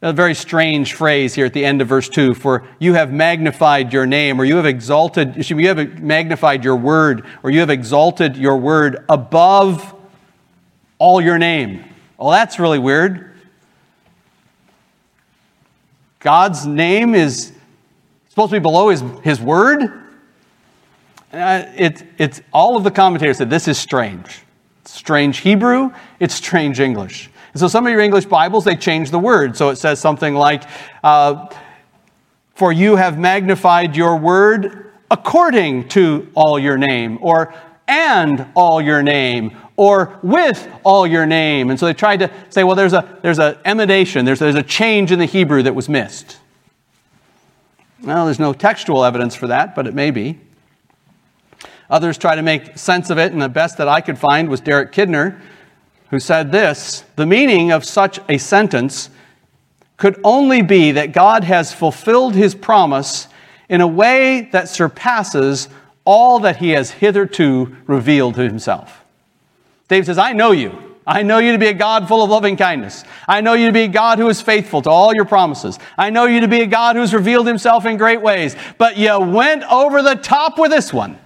[0.00, 3.92] A very strange phrase here at the end of verse 2 for you have magnified
[3.92, 8.36] your name, or you have exalted, you have magnified your word, or you have exalted
[8.36, 9.93] your word above
[10.98, 11.84] all your name.
[12.16, 13.32] Well, that's really weird.
[16.20, 17.52] God's name is
[18.28, 19.82] supposed to be below his, his word.
[21.32, 24.42] Uh, it, it's, all of the commentators said this is strange.
[24.82, 27.30] It's strange Hebrew, it's strange English.
[27.52, 29.56] And so some of your English Bibles, they change the word.
[29.56, 30.64] So it says something like,
[31.02, 31.48] uh,
[32.54, 37.54] For you have magnified your word according to all your name, or
[37.86, 41.70] and all your name, or with all your name.
[41.70, 44.62] And so they tried to say, well, there's a there's an emendation, there's, there's a
[44.62, 46.38] change in the Hebrew that was missed.
[48.02, 50.38] Well, there's no textual evidence for that, but it may be.
[51.90, 54.60] Others try to make sense of it, and the best that I could find was
[54.60, 55.40] Derek Kidner,
[56.10, 59.10] who said this The meaning of such a sentence
[59.96, 63.28] could only be that God has fulfilled his promise
[63.68, 65.68] in a way that surpasses
[66.04, 69.03] all that he has hitherto revealed to himself.
[69.94, 70.96] David says, I know you.
[71.06, 73.04] I know you to be a God full of loving kindness.
[73.28, 75.78] I know you to be a God who is faithful to all your promises.
[75.96, 78.56] I know you to be a God who's revealed himself in great ways.
[78.76, 81.16] But you went over the top with this one.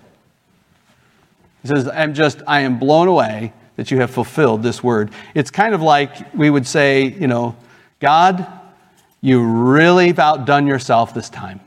[1.63, 5.13] He says, I'm just, I am blown away that you have fulfilled this word.
[5.35, 7.57] It's kind of like we would say, you know,
[8.01, 8.47] God,
[9.23, 11.61] you really have outdone yourself this time.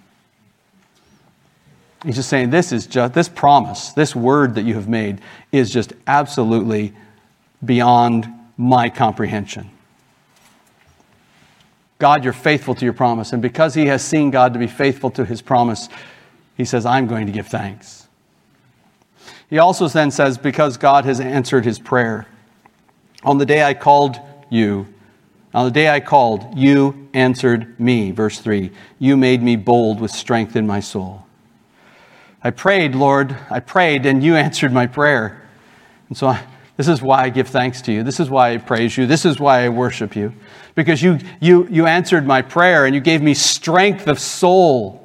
[2.06, 5.72] He's just saying, this is just, this promise, this word that you have made is
[5.72, 6.94] just absolutely
[7.64, 9.70] beyond my comprehension.
[12.00, 13.32] God, you're faithful to your promise.
[13.32, 15.88] And because he has seen God to be faithful to his promise,
[16.58, 18.08] he says, I'm going to give thanks.
[19.52, 22.26] He also then says, because God has answered his prayer.
[23.24, 24.18] On the day I called
[24.50, 24.88] you,
[25.54, 28.12] on the day I called, you answered me.
[28.12, 31.26] Verse 3 You made me bold with strength in my soul.
[32.44, 35.42] I prayed, Lord, I prayed, and you answered my prayer.
[36.10, 36.44] And so I,
[36.76, 38.04] this is why I give thanks to you.
[38.04, 39.06] This is why I praise you.
[39.06, 40.34] This is why I worship you.
[40.74, 44.98] Because you, you, you answered my prayer and you gave me strength of soul.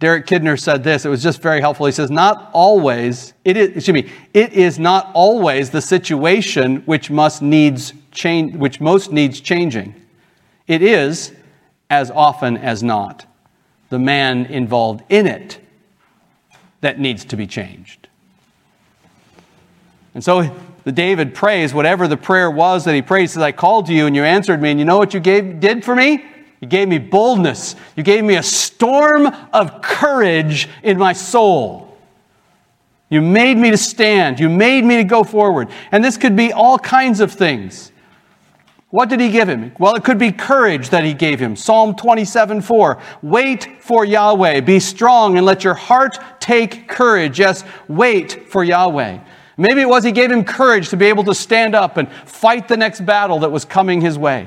[0.00, 1.06] Derek Kidner said this.
[1.06, 1.86] It was just very helpful.
[1.86, 7.08] He says, Not always, it is, excuse me, it is not always the situation which
[7.08, 9.94] must needs change, which most needs changing.
[10.66, 11.32] It is
[11.88, 13.26] as often as not
[13.92, 15.60] the man involved in it
[16.80, 18.08] that needs to be changed.
[20.14, 20.50] And so
[20.84, 23.92] the David prays, whatever the prayer was that he prayed, He says, I called to
[23.92, 26.24] you and you answered me, and you know what you gave, did for me?
[26.62, 27.76] You gave me boldness.
[27.94, 31.98] You gave me a storm of courage in my soul.
[33.10, 34.40] You made me to stand.
[34.40, 35.68] You made me to go forward.
[35.90, 37.91] And this could be all kinds of things.
[38.92, 39.72] What did he give him?
[39.78, 41.56] Well, it could be courage that he gave him.
[41.56, 42.98] Psalm 27 4.
[43.22, 44.60] Wait for Yahweh.
[44.60, 47.38] Be strong and let your heart take courage.
[47.38, 49.18] Yes, wait for Yahweh.
[49.56, 52.68] Maybe it was he gave him courage to be able to stand up and fight
[52.68, 54.46] the next battle that was coming his way.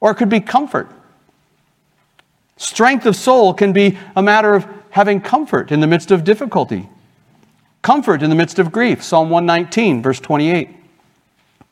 [0.00, 0.88] Or it could be comfort.
[2.56, 6.88] Strength of soul can be a matter of having comfort in the midst of difficulty,
[7.82, 9.02] comfort in the midst of grief.
[9.02, 10.70] Psalm 119, verse 28.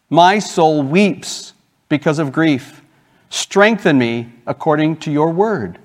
[0.08, 1.52] My soul weeps
[1.90, 2.80] because of grief.
[3.28, 5.78] Strengthen me according to your word.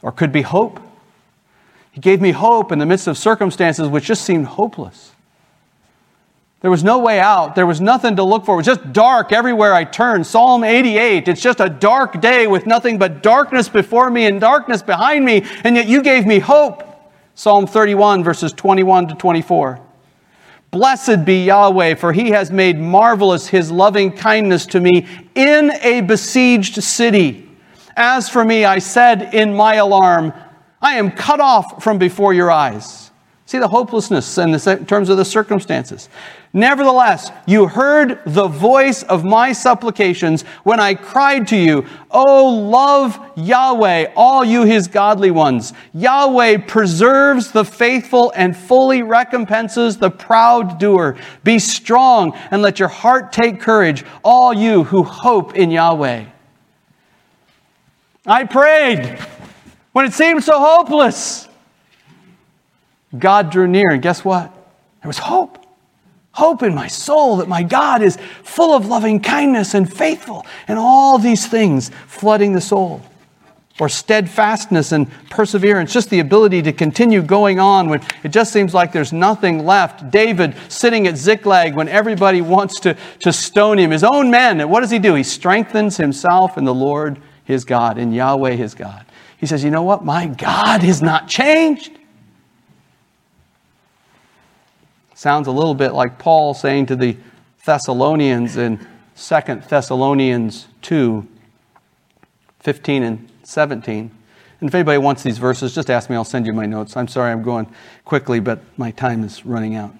[0.00, 0.80] Or could be hope.
[1.92, 5.12] He gave me hope in the midst of circumstances which just seemed hopeless.
[6.60, 7.54] There was no way out.
[7.54, 8.54] There was nothing to look for.
[8.54, 10.26] It was just dark everywhere I turned.
[10.26, 14.82] Psalm 88 it's just a dark day with nothing but darkness before me and darkness
[14.82, 16.84] behind me, and yet you gave me hope.
[17.34, 19.80] Psalm 31, verses 21 to 24.
[20.70, 26.00] Blessed be Yahweh, for he has made marvelous his loving kindness to me in a
[26.02, 27.48] besieged city.
[27.96, 30.32] As for me, I said in my alarm,
[30.80, 33.09] I am cut off from before your eyes.
[33.50, 36.08] See the hopelessness in, the, terms of the circumstances.
[36.52, 43.18] Nevertheless, you heard the voice of my supplications when I cried to you, Oh, love
[43.36, 45.72] Yahweh, all you his godly ones.
[45.94, 51.16] Yahweh preserves the faithful and fully recompenses the proud doer.
[51.42, 56.24] Be strong and let your heart take courage, all you who hope in Yahweh.
[58.28, 59.18] I prayed
[59.90, 61.48] when it seemed so hopeless.
[63.18, 64.52] God drew near, and guess what?
[65.02, 65.58] There was hope.
[66.32, 70.78] Hope in my soul that my God is full of loving kindness and faithful, and
[70.78, 73.02] all these things flooding the soul.
[73.80, 78.74] Or steadfastness and perseverance, just the ability to continue going on when it just seems
[78.74, 80.10] like there's nothing left.
[80.10, 84.60] David sitting at Ziklag when everybody wants to, to stone him, his own men.
[84.60, 85.14] And what does he do?
[85.14, 89.06] He strengthens himself in the Lord his God, in Yahweh his God.
[89.38, 90.04] He says, You know what?
[90.04, 91.99] My God has not changed.
[95.20, 97.14] Sounds a little bit like Paul saying to the
[97.66, 98.78] Thessalonians in
[99.18, 101.28] 2 Thessalonians 2
[102.60, 104.10] 15 and 17.
[104.60, 106.96] And if anybody wants these verses, just ask me, I'll send you my notes.
[106.96, 107.70] I'm sorry I'm going
[108.06, 109.94] quickly, but my time is running out.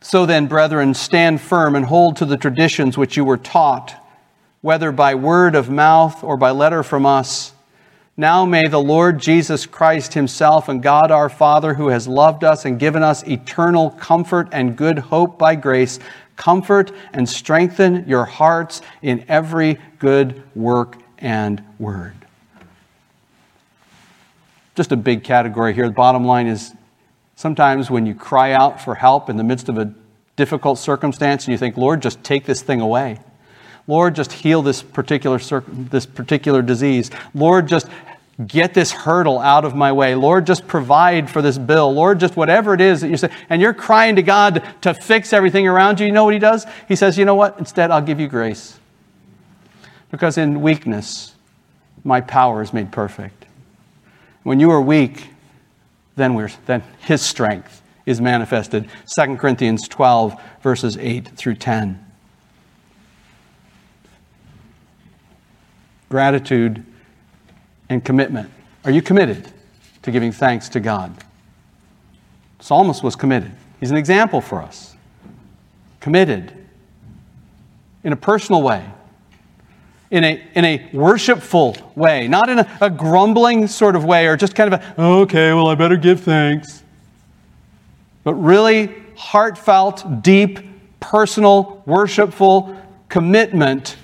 [0.00, 3.96] So then, brethren, stand firm and hold to the traditions which you were taught,
[4.60, 7.52] whether by word of mouth or by letter from us
[8.18, 12.64] now may the Lord Jesus Christ Himself and God our Father, who has loved us
[12.64, 16.00] and given us eternal comfort and good hope by grace,
[16.34, 22.14] comfort and strengthen your hearts in every good work and word.
[24.74, 25.86] Just a big category here.
[25.86, 26.72] The bottom line is
[27.36, 29.94] sometimes when you cry out for help in the midst of a
[30.34, 33.18] difficult circumstance and you think, Lord, just take this thing away.
[33.88, 37.10] Lord, just heal this particular, this particular disease.
[37.34, 37.88] Lord, just
[38.46, 40.14] get this hurdle out of my way.
[40.14, 41.92] Lord, just provide for this bill.
[41.92, 43.30] Lord, just whatever it is that you say.
[43.48, 46.06] And you're crying to God to fix everything around you.
[46.06, 46.66] You know what He does?
[46.86, 47.58] He says, You know what?
[47.58, 48.78] Instead, I'll give you grace.
[50.10, 51.34] Because in weakness,
[52.04, 53.46] my power is made perfect.
[54.42, 55.28] When you are weak,
[56.14, 58.88] then, we're, then His strength is manifested.
[59.14, 62.07] 2 Corinthians 12, verses 8 through 10.
[66.08, 66.84] Gratitude
[67.88, 68.50] and commitment.
[68.84, 69.50] Are you committed
[70.02, 71.14] to giving thanks to God?
[72.60, 73.52] Psalmist was committed.
[73.80, 74.96] He's an example for us.
[76.00, 76.52] Committed
[78.04, 78.84] in a personal way,
[80.10, 84.36] in a, in a worshipful way, not in a, a grumbling sort of way or
[84.36, 86.82] just kind of a, okay, well, I better give thanks.
[88.24, 90.60] But really heartfelt, deep,
[91.00, 92.76] personal, worshipful
[93.08, 93.96] commitment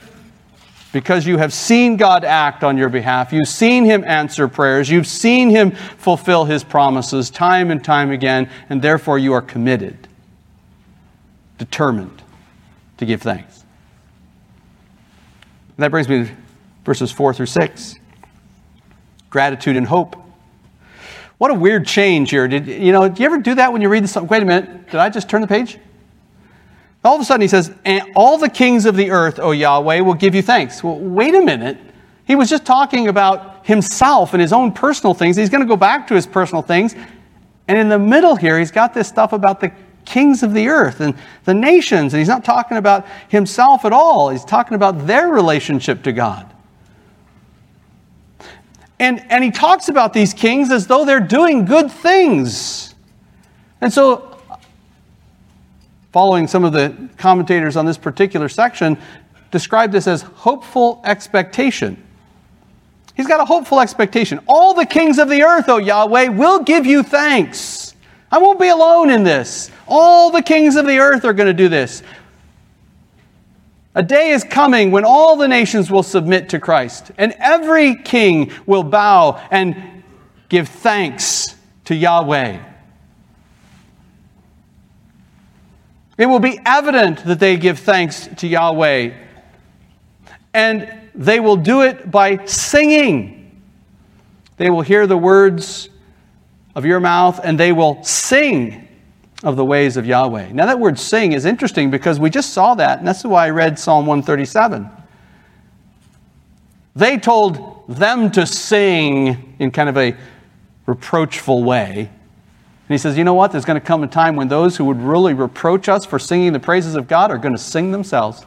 [0.94, 3.33] because you have seen God act on your behalf.
[3.33, 4.88] You've seen Him answer prayers.
[4.88, 10.07] You've seen Him fulfill His promises time and time again, and therefore you are committed,
[11.59, 12.22] determined
[12.98, 13.64] to give thanks.
[15.76, 16.31] And that brings me to
[16.85, 17.96] verses 4 through 6
[19.31, 20.14] gratitude and hope.
[21.38, 22.46] What a weird change here.
[22.46, 24.14] Did you know, do you ever do that when you read this?
[24.14, 25.77] Wait a minute, did I just turn the page?
[27.05, 27.71] All of a sudden he says,
[28.17, 30.83] all the kings of the earth, O Yahweh, will give you thanks.
[30.83, 31.79] Well, wait a minute.
[32.27, 35.37] He was just talking about himself and his own personal things.
[35.37, 36.94] He's going to go back to his personal things.
[37.69, 39.71] And in the middle here, he's got this stuff about the
[40.07, 42.15] kings of the earth and the nations.
[42.15, 44.31] And he's not talking about himself at all.
[44.31, 46.50] He's talking about their relationship to God.
[48.98, 52.94] And, and he talks about these kings as though they're doing good things.
[53.81, 54.33] And so
[56.15, 58.96] following some of the commentators on this particular section,
[59.50, 62.00] describe this as hopeful expectation.
[63.17, 64.38] He's got a hopeful expectation.
[64.46, 67.96] All the kings of the earth, O Yahweh, will give you thanks.
[68.31, 69.73] I won't be alone in this.
[69.88, 72.04] All the kings of the earth are going to do this.
[73.96, 78.52] A day is coming when all the nations will submit to Christ, and every king
[78.67, 80.04] will bow and
[80.48, 81.56] give thanks
[81.87, 82.73] to Yahweh.
[86.17, 89.12] It will be evident that they give thanks to Yahweh.
[90.52, 93.60] And they will do it by singing.
[94.56, 95.88] They will hear the words
[96.75, 98.88] of your mouth and they will sing
[99.42, 100.52] of the ways of Yahweh.
[100.52, 103.50] Now, that word sing is interesting because we just saw that, and that's why I
[103.50, 104.88] read Psalm 137.
[106.96, 110.17] They told them to sing in kind of a
[110.87, 112.10] reproachful way.
[112.88, 113.52] And he says, You know what?
[113.52, 116.52] There's going to come a time when those who would really reproach us for singing
[116.52, 118.44] the praises of God are going to sing themselves.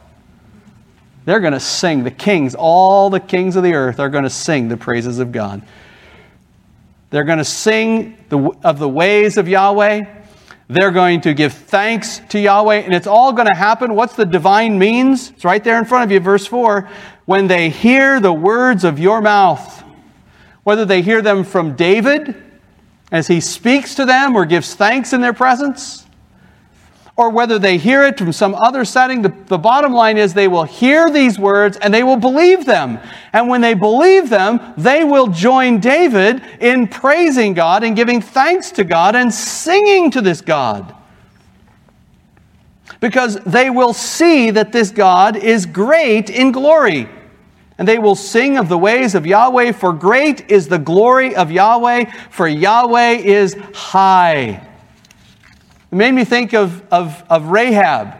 [1.24, 2.04] They're going to sing.
[2.04, 5.32] The kings, all the kings of the earth, are going to sing the praises of
[5.32, 5.62] God.
[7.10, 10.04] They're going to sing the, of the ways of Yahweh.
[10.68, 13.94] They're going to give thanks to Yahweh, and it's all going to happen.
[13.94, 15.30] What's the divine means?
[15.30, 16.88] It's right there in front of you, verse 4.
[17.24, 19.82] When they hear the words of your mouth,
[20.64, 22.42] whether they hear them from David
[23.10, 26.04] as he speaks to them or gives thanks in their presence,
[27.16, 30.46] or whether they hear it from some other setting, the, the bottom line is they
[30.46, 33.00] will hear these words and they will believe them.
[33.32, 38.70] And when they believe them, they will join David in praising God and giving thanks
[38.72, 40.94] to God and singing to this God.
[43.00, 47.08] Because they will see that this God is great in glory
[47.78, 51.52] and they will sing of the ways of Yahweh, for great is the glory of
[51.52, 54.66] Yahweh, for Yahweh is high.
[55.90, 58.14] It made me think of, of, of Rahab.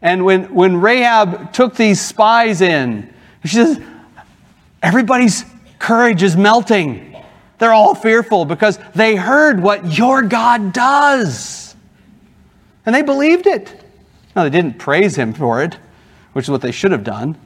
[0.00, 3.12] And when, when Rahab took these spies in,
[3.44, 3.80] she says,
[4.82, 5.44] Everybody's
[5.78, 7.14] courage is melting.
[7.58, 11.74] They're all fearful because they heard what your God does.
[12.84, 13.84] And they believed it.
[14.34, 15.76] Now, they didn't praise him for it,
[16.32, 17.36] which is what they should have done.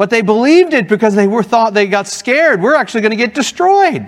[0.00, 2.62] But they believed it because they were thought they got scared.
[2.62, 4.06] We're actually going to get destroyed.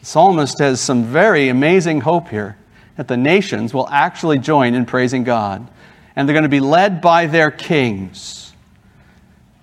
[0.00, 2.58] The psalmist has some very amazing hope here
[2.96, 5.70] that the nations will actually join in praising God.
[6.16, 8.52] And they're going to be led by their kings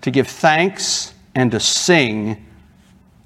[0.02, 2.48] to give thanks and to sing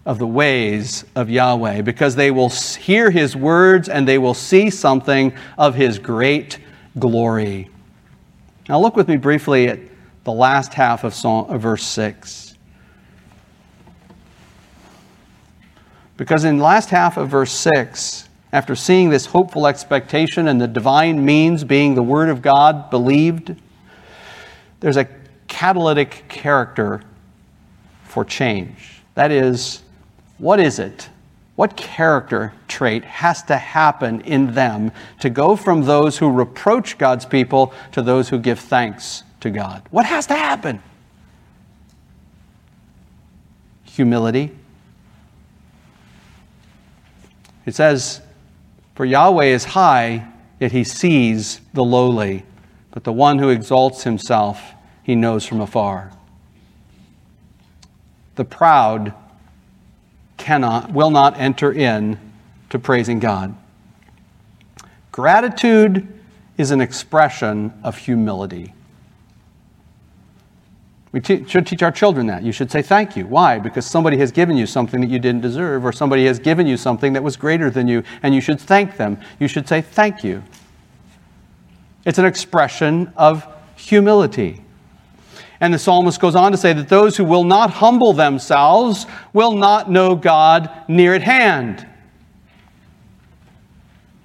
[0.06, 4.70] of the ways of Yahweh because they will hear his words and they will see
[4.70, 6.60] something of his great
[7.00, 7.70] glory.
[8.70, 9.80] Now, look with me briefly at
[10.26, 12.54] the last half of, Psalm, of verse 6.
[16.18, 20.68] Because in the last half of verse 6, after seeing this hopeful expectation and the
[20.68, 23.56] divine means being the Word of God believed,
[24.82, 25.08] there's a
[25.48, 27.02] catalytic character
[28.04, 29.02] for change.
[29.16, 29.82] That is,
[30.38, 31.10] what is it
[31.60, 37.26] what character trait has to happen in them to go from those who reproach God's
[37.26, 39.84] people to those who give thanks to God?
[39.92, 40.82] What has to happen?
[43.84, 44.56] Humility.
[47.66, 48.22] It says,
[48.96, 50.30] For Yahweh is high,
[50.62, 52.46] yet he sees the lowly,
[52.92, 54.62] but the one who exalts himself
[55.04, 56.14] he knows from afar.
[58.36, 59.14] The proud
[60.40, 62.18] cannot, will not enter in
[62.70, 63.56] to praising God.
[65.12, 66.08] Gratitude
[66.58, 68.74] is an expression of humility.
[71.12, 72.44] We te- should teach our children that.
[72.44, 73.26] You should say thank you.
[73.26, 73.58] Why?
[73.58, 76.78] Because somebody has given you something that you didn't deserve, or somebody has given you
[76.78, 79.20] something that was greater than you, and you should thank them.
[79.40, 80.44] You should say thank you.
[82.06, 84.62] It's an expression of humility.
[85.62, 89.54] And the psalmist goes on to say that those who will not humble themselves will
[89.54, 91.86] not know God near at hand.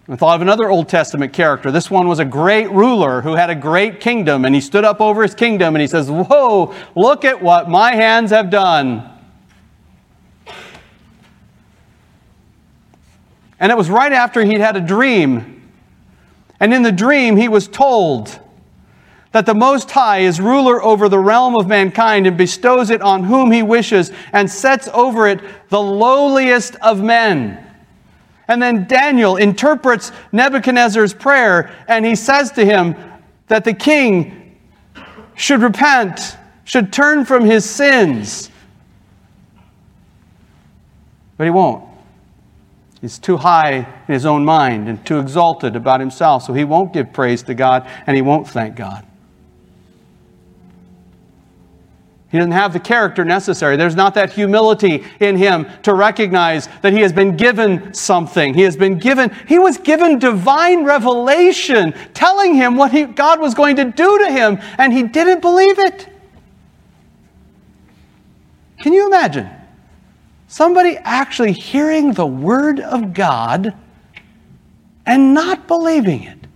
[0.07, 1.73] I thought of another Old Testament character.
[1.73, 5.01] This one was a great ruler who had a great kingdom, and he stood up
[5.01, 9.11] over his kingdom and he says, Whoa, look at what my hands have done.
[13.59, 15.73] And it was right after he'd had a dream.
[16.61, 18.39] And in the dream, he was told
[19.35, 23.25] that the Most High is ruler over the realm of mankind and bestows it on
[23.25, 27.59] whom he wishes and sets over it the lowliest of men.
[28.47, 32.95] And then Daniel interprets Nebuchadnezzar's prayer and he says to him
[33.49, 34.57] that the king
[35.35, 38.51] should repent, should turn from his sins.
[41.37, 41.83] But he won't.
[43.01, 46.93] He's too high in his own mind and too exalted about himself, so he won't
[46.93, 49.05] give praise to God and he won't thank God.
[52.35, 53.77] He doesn't have the character necessary.
[53.77, 58.55] There's not that humility in him to recognize that he has been given something.
[58.55, 63.55] He has been given, he was given divine revelation telling him what he, God was
[63.55, 66.09] going to do to him, and he didn't believe it.
[68.81, 69.49] Can you imagine?
[70.49, 73.73] Somebody actually hearing the word of God
[75.07, 76.49] and not believing it,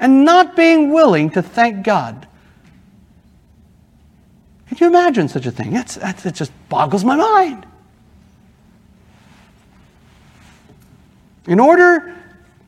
[0.00, 2.26] and not being willing to thank God
[4.68, 5.74] can you imagine such a thing?
[5.74, 5.98] It
[6.34, 7.66] just boggles my mind.
[11.46, 12.14] In order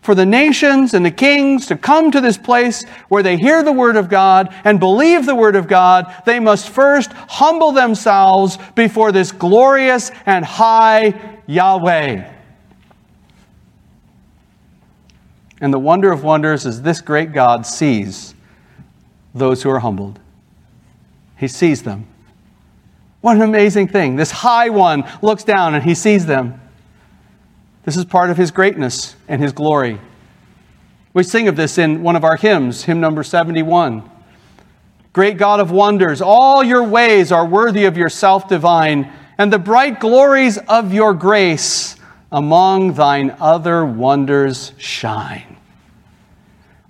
[0.02, 3.72] for the nations and the kings to come to this place where they hear the
[3.72, 9.12] Word of God and believe the Word of God, they must first humble themselves before
[9.12, 12.32] this glorious and high Yahweh.
[15.60, 18.34] And the wonder of wonders is this great God sees
[19.34, 20.20] those who are humbled.
[21.38, 22.06] He sees them.
[23.20, 24.16] What an amazing thing.
[24.16, 26.60] This high one looks down and he sees them.
[27.84, 30.00] This is part of his greatness and his glory.
[31.14, 34.08] We sing of this in one of our hymns, hymn number 71.
[35.12, 40.00] Great God of wonders, all your ways are worthy of yourself divine, and the bright
[40.00, 41.96] glories of your grace
[42.30, 45.57] among thine other wonders shine.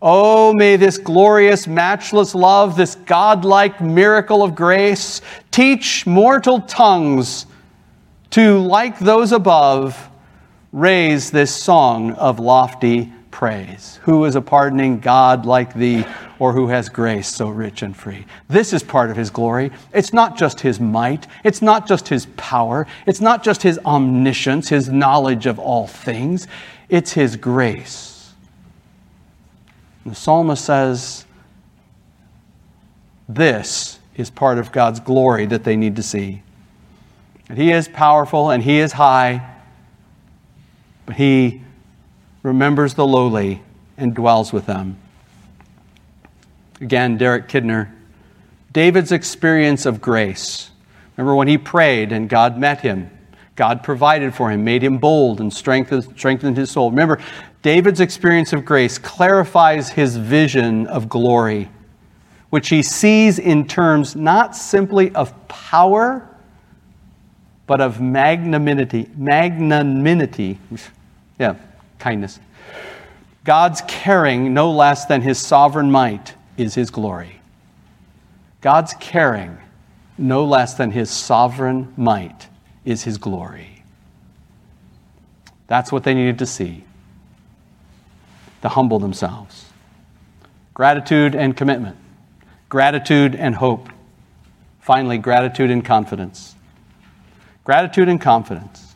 [0.01, 5.21] Oh, may this glorious, matchless love, this godlike miracle of grace,
[5.51, 7.47] teach mortal tongues
[8.31, 10.09] to, like those above,
[10.73, 13.99] raise this song of lofty praise.
[14.03, 16.05] Who is a pardoning God like thee,
[16.39, 18.25] or who has grace so rich and free?
[18.49, 19.73] This is part of his glory.
[19.93, 24.69] It's not just his might, it's not just his power, it's not just his omniscience,
[24.69, 26.47] his knowledge of all things,
[26.89, 28.08] it's his grace.
[30.09, 31.25] The psalmist says,
[33.29, 36.43] This is part of God's glory that they need to see.
[37.49, 39.57] That He is powerful and He is high,
[41.07, 41.63] but He
[42.43, 43.63] remembers the lowly
[43.97, 44.99] and dwells with them.
[46.81, 47.91] Again, Derek Kidner.
[48.73, 50.71] David's experience of grace.
[51.17, 53.11] Remember when he prayed and God met him?
[53.57, 56.91] God provided for him, made him bold, and strengthened, strengthened his soul.
[56.91, 57.19] Remember,
[57.63, 61.69] David's experience of grace clarifies his vision of glory,
[62.51, 66.29] which he sees in terms not simply of power,
[67.67, 69.11] but of magnanimity.
[69.17, 70.59] Magnanimity.
[71.39, 71.57] Yeah,
[71.99, 72.39] kindness.
[73.45, 77.41] God's caring, no less than his sovereign might, is his glory.
[78.61, 79.59] God's caring,
[80.17, 82.49] no less than his sovereign might,
[82.85, 83.83] is his glory.
[85.67, 86.85] That's what they needed to see
[88.63, 89.67] to humble themselves.
[90.75, 91.97] Gratitude and commitment.
[92.69, 93.89] Gratitude and hope.
[94.81, 96.55] Finally, gratitude and confidence.
[97.65, 98.95] Gratitude and confidence.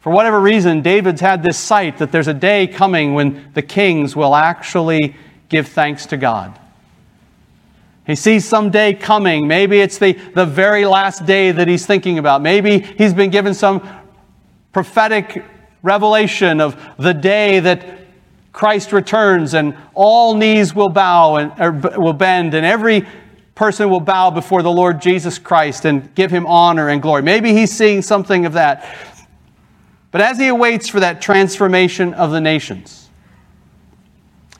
[0.00, 4.16] For whatever reason, David's had this sight that there's a day coming when the kings
[4.16, 5.14] will actually
[5.48, 6.58] give thanks to God.
[8.04, 9.46] He sees some day coming.
[9.46, 12.42] Maybe it's the, the very last day that he's thinking about.
[12.42, 13.88] Maybe he's been given some
[14.72, 15.44] prophetic
[15.82, 17.98] revelation of the day that
[18.52, 23.06] Christ returns and all knees will bow and er, will bend and every
[23.54, 27.22] person will bow before the Lord Jesus Christ and give him honor and glory.
[27.22, 28.84] Maybe he's seeing something of that.
[30.10, 33.08] But as he awaits for that transformation of the nations,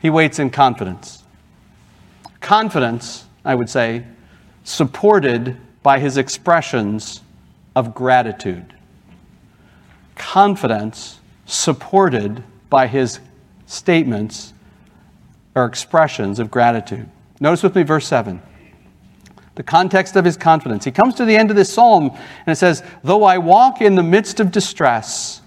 [0.00, 1.22] he waits in confidence.
[2.40, 4.04] Confidence, I would say,
[4.64, 7.20] supported by his expressions
[7.74, 8.74] of gratitude
[10.22, 13.18] confidence supported by his
[13.66, 14.54] statements
[15.56, 17.08] or expressions of gratitude.
[17.40, 18.40] Notice with me verse 7.
[19.56, 20.84] The context of his confidence.
[20.84, 22.10] He comes to the end of this psalm
[22.46, 25.42] and it says, Though I walk in the midst of distress,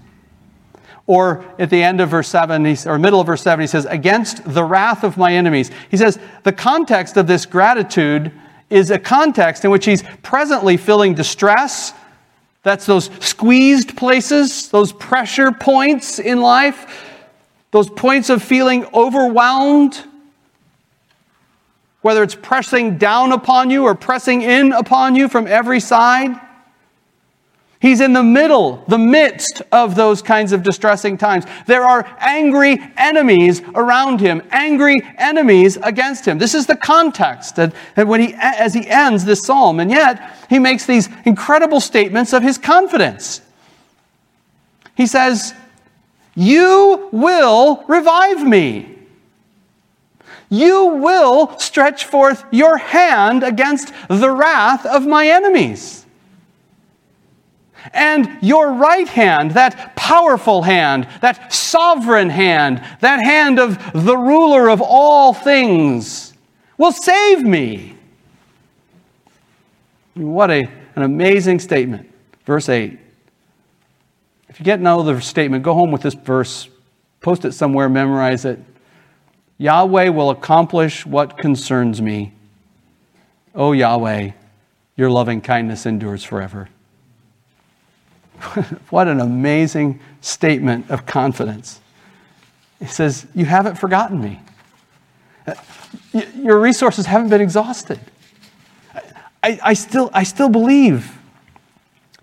[1.07, 4.43] or at the end of verse 7, or middle of verse 7, he says, Against
[4.43, 5.71] the wrath of my enemies.
[5.89, 8.31] He says, The context of this gratitude
[8.69, 11.93] is a context in which he's presently feeling distress
[12.65, 17.05] that's those squeezed places, those pressure points in life,
[17.69, 20.03] those points of feeling overwhelmed,
[22.01, 26.41] whether it's pressing down upon you or pressing in upon you from every side.
[27.85, 31.45] He's in the middle, the midst of those kinds of distressing times.
[31.67, 36.39] There are angry enemies around him, angry enemies against him.
[36.39, 40.35] This is the context that, that when he, as he ends this psalm, and yet
[40.49, 43.41] he makes these incredible statements of his confidence.
[44.97, 45.53] He says,
[46.33, 48.97] You will revive me.
[50.49, 56.04] You will stretch forth your hand against the wrath of my enemies.
[57.93, 64.69] And your right hand, that powerful hand, that sovereign hand, that hand of the ruler
[64.69, 66.33] of all things,
[66.77, 67.95] will save me.
[70.15, 72.11] What a, an amazing statement.
[72.45, 72.99] Verse 8.
[74.49, 76.69] If you get another statement, go home with this verse,
[77.19, 78.59] post it somewhere, memorize it.
[79.57, 82.33] Yahweh will accomplish what concerns me.
[83.53, 84.31] O oh, Yahweh,
[84.95, 86.69] your loving kindness endures forever.
[88.89, 91.79] what an amazing statement of confidence.
[92.79, 94.39] He says, You haven't forgotten me.
[96.35, 97.99] Your resources haven't been exhausted.
[99.43, 101.15] I, I, still, I still believe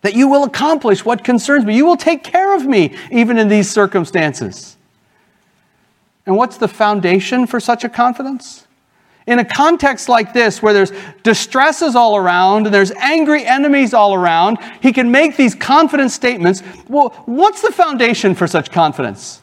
[0.01, 1.77] that you will accomplish what concerns me.
[1.77, 4.77] You will take care of me, even in these circumstances.
[6.27, 8.67] And what's the foundation for such a confidence?
[9.27, 10.93] In a context like this, where there's
[11.23, 16.62] distresses all around and there's angry enemies all around, he can make these confident statements.
[16.89, 19.41] Well, what's the foundation for such confidence?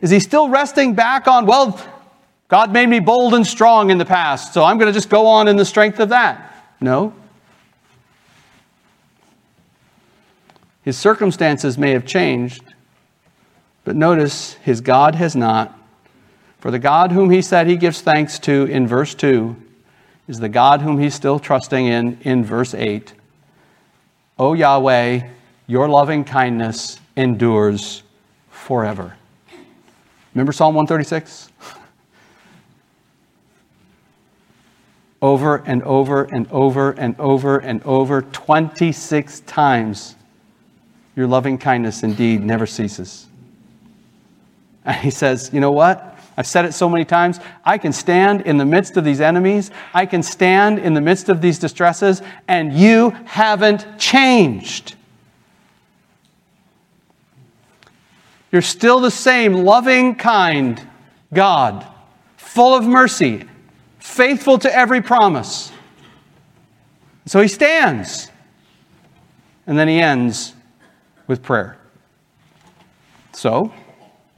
[0.00, 1.80] Is he still resting back on, well,
[2.46, 5.26] God made me bold and strong in the past, so I'm going to just go
[5.26, 6.64] on in the strength of that?
[6.80, 7.12] No.
[10.82, 12.62] His circumstances may have changed,
[13.84, 15.77] but notice his God has not.
[16.58, 19.56] For the God whom he said he gives thanks to in verse 2
[20.26, 23.12] is the God whom he's still trusting in in verse 8.
[24.38, 25.20] O Yahweh,
[25.66, 28.02] your loving kindness endures
[28.50, 29.16] forever.
[30.34, 31.50] Remember Psalm 136?
[35.22, 40.14] over and over and over and over and over, 26 times.
[41.16, 43.26] Your loving kindness indeed never ceases.
[44.84, 46.17] And he says, You know what?
[46.38, 47.40] I've said it so many times.
[47.64, 49.72] I can stand in the midst of these enemies.
[49.92, 54.94] I can stand in the midst of these distresses, and you haven't changed.
[58.52, 60.80] You're still the same loving, kind
[61.34, 61.84] God,
[62.36, 63.44] full of mercy,
[63.98, 65.72] faithful to every promise.
[67.26, 68.30] So he stands.
[69.66, 70.54] And then he ends
[71.26, 71.78] with prayer.
[73.32, 73.72] So,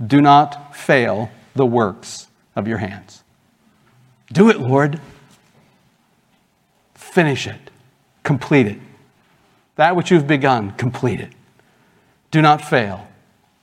[0.05, 3.23] do not fail the works of your hands.
[4.33, 5.01] Do it, Lord.
[6.95, 7.71] Finish it.
[8.23, 8.79] Complete it.
[9.77, 11.33] That which you've begun, complete it.
[12.31, 13.09] Do not fail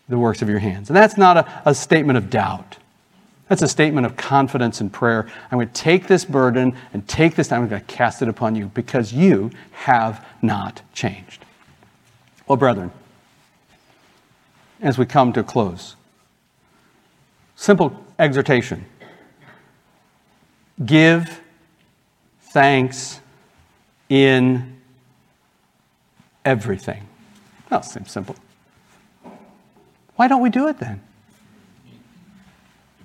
[0.10, 0.90] the works of your hands.
[0.90, 2.78] And that's not a, a statement of doubt.
[3.50, 5.28] That's a statement of confidence and prayer.
[5.52, 8.28] I'm going to take this burden and take this time, I'm going to cast it
[8.28, 11.46] upon you because you have not changed.
[12.48, 12.92] Well, brethren,
[14.82, 15.97] as we come to a close,
[17.58, 18.86] Simple exhortation
[20.86, 21.42] give
[22.40, 23.20] thanks
[24.10, 24.78] in
[26.46, 27.08] everything.
[27.70, 28.36] That seems simple.
[30.16, 31.02] Why don't we do it then?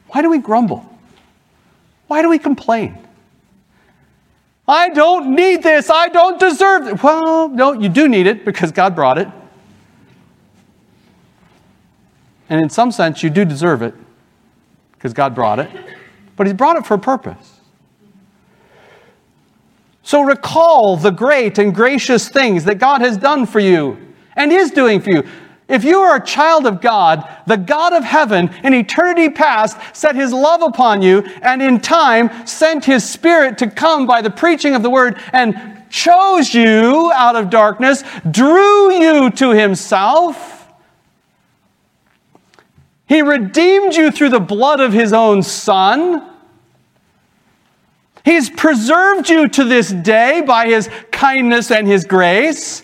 [0.09, 0.86] Why do we grumble?
[2.07, 2.98] Why do we complain?
[4.68, 5.88] I don't need this.
[5.88, 7.03] I don't deserve it.
[7.03, 9.28] Well, no, you do need it because God brought it.
[12.50, 13.94] And in some sense, you do deserve it
[15.03, 15.68] because God brought it,
[16.36, 17.59] but He brought it for a purpose.
[20.05, 23.98] So recall the great and gracious things that God has done for you
[24.36, 25.24] and is doing for you.
[25.66, 30.14] If you are a child of God, the God of heaven in eternity past set
[30.14, 34.76] his love upon you and in time sent his spirit to come by the preaching
[34.76, 40.51] of the word and chose you out of darkness, drew you to himself
[43.12, 46.30] he redeemed you through the blood of His own Son.
[48.24, 52.82] He's preserved you to this day by His kindness and His grace.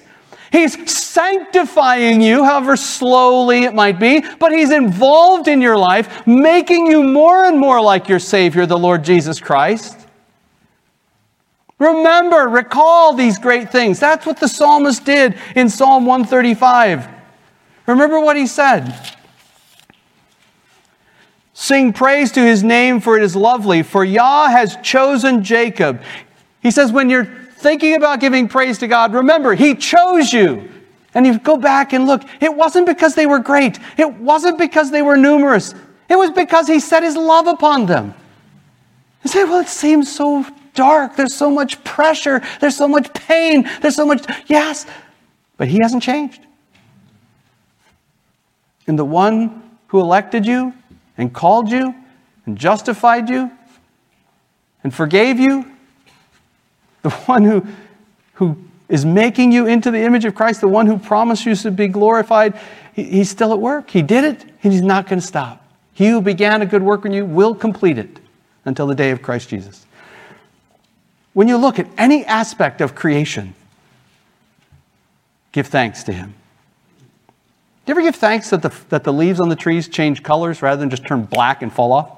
[0.53, 6.89] He's sanctifying you, however slowly it might be, but He's involved in your life, making
[6.89, 9.99] you more and more like your Savior, the Lord Jesus Christ.
[11.79, 13.99] Remember, recall these great things.
[13.99, 17.09] That's what the psalmist did in Psalm 135.
[17.87, 19.17] Remember what he said.
[21.61, 23.83] Sing praise to his name, for it is lovely.
[23.83, 26.01] For Yah has chosen Jacob.
[26.63, 30.71] He says, when you're thinking about giving praise to God, remember, he chose you.
[31.15, 34.93] And you go back and look, it wasn't because they were great, it wasn't because
[34.93, 35.75] they were numerous,
[36.09, 38.15] it was because he set his love upon them.
[39.25, 41.17] You say, well, it seems so dark.
[41.17, 42.41] There's so much pressure.
[42.61, 43.69] There's so much pain.
[43.83, 44.25] There's so much.
[44.47, 44.87] Yes,
[45.57, 46.41] but he hasn't changed.
[48.87, 50.73] And the one who elected you
[51.19, 51.95] and called you
[52.47, 53.51] and justified you
[54.83, 55.65] and forgave you?
[57.03, 57.65] The one who,
[58.35, 58.59] who
[58.89, 61.87] is making you into the image of Christ, the one who promised you to be
[61.87, 62.59] glorified,
[62.93, 63.89] he, he's still at work.
[63.89, 65.65] He did it, and he's not going to stop.
[65.93, 68.19] He who began a good work in you will complete it
[68.65, 69.87] until the day of Christ Jesus.
[71.35, 73.55] When you look at any aspect of creation,
[75.53, 76.35] give thanks to him.
[77.89, 80.79] You ever give thanks that the, that the leaves on the trees change colors rather
[80.79, 82.11] than just turn black and fall off?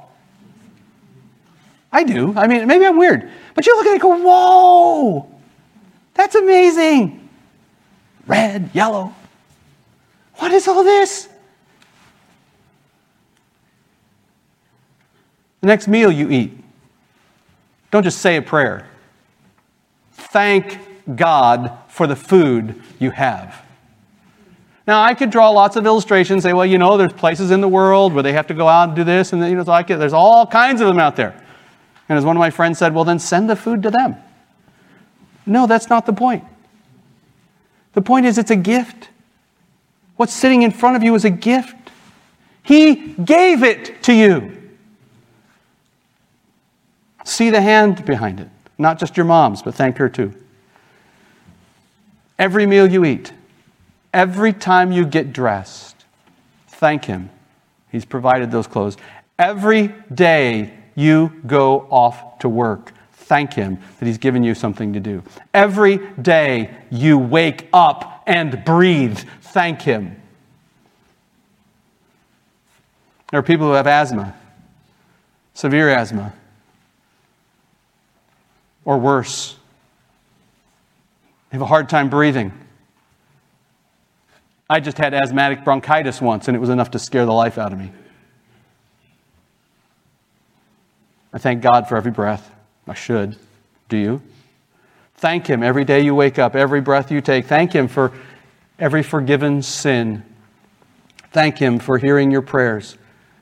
[1.93, 2.35] I do.
[2.37, 3.31] I mean, maybe I'm weird.
[3.55, 5.31] But you look at it and go, whoa,
[6.15, 7.29] that's amazing.
[8.27, 9.15] Red, yellow.
[10.39, 11.29] What is all this?
[15.61, 16.59] The next meal you eat,
[17.93, 18.89] don't just say a prayer.
[20.15, 20.79] Thank
[21.15, 23.70] God for the food you have.
[24.91, 27.69] Now, I could draw lots of illustrations, say, well, you know, there's places in the
[27.69, 30.13] world where they have to go out and do this, and you know, like there's
[30.13, 31.41] all kinds of them out there.
[32.09, 34.17] And as one of my friends said, well, then send the food to them.
[35.47, 36.43] No, that's not the point.
[37.93, 39.11] The point is, it's a gift.
[40.17, 41.93] What's sitting in front of you is a gift.
[42.65, 44.73] He gave it to you.
[47.25, 48.49] See the hand behind it.
[48.77, 50.35] Not just your mom's, but thank her too.
[52.41, 53.33] Every meal you eat,
[54.13, 56.05] every time you get dressed,
[56.69, 57.31] thank Him.
[57.91, 58.97] He's provided those clothes.
[59.39, 65.01] Every day you go off to work, thank Him that He's given you something to
[65.01, 65.23] do.
[65.55, 70.21] Every day you wake up and breathe, thank Him.
[73.31, 74.35] There are people who have asthma,
[75.55, 76.33] severe asthma
[78.85, 79.57] or worse.
[81.51, 82.53] They have a hard time breathing.
[84.71, 87.73] I just had asthmatic bronchitis once, and it was enough to scare the life out
[87.73, 87.91] of me.
[91.33, 92.49] I thank God for every breath.
[92.87, 93.37] I should.
[93.89, 94.23] Do you?
[95.17, 97.47] Thank Him every day you wake up, every breath you take.
[97.47, 98.13] Thank Him for
[98.79, 100.23] every forgiven sin.
[101.33, 102.97] Thank Him for hearing your prayers.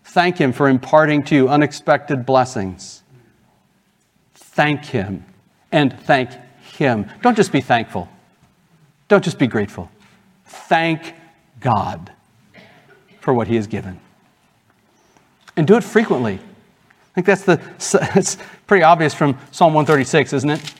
[0.05, 3.03] Thank Him for imparting to you unexpected blessings.
[4.35, 5.27] Thank Him
[5.71, 6.31] and thank
[6.73, 7.11] Him.
[7.21, 8.09] Don't just be thankful,
[9.09, 9.91] don't just be grateful.
[10.49, 11.15] Thank
[11.61, 12.13] God
[13.21, 14.01] for what He has given.
[15.57, 16.35] And do it frequently.
[16.35, 17.61] I think that's the
[18.17, 18.37] it's
[18.67, 20.75] pretty obvious from Psalm 136, isn't it?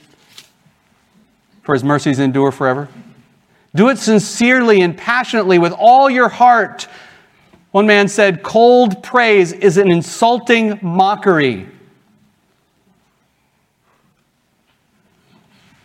[1.63, 2.87] For his mercies endure forever.
[3.75, 6.87] Do it sincerely and passionately with all your heart.
[7.71, 11.67] One man said, Cold praise is an insulting mockery.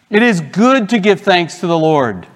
[0.09, 2.26] It is good to give thanks to the Lord,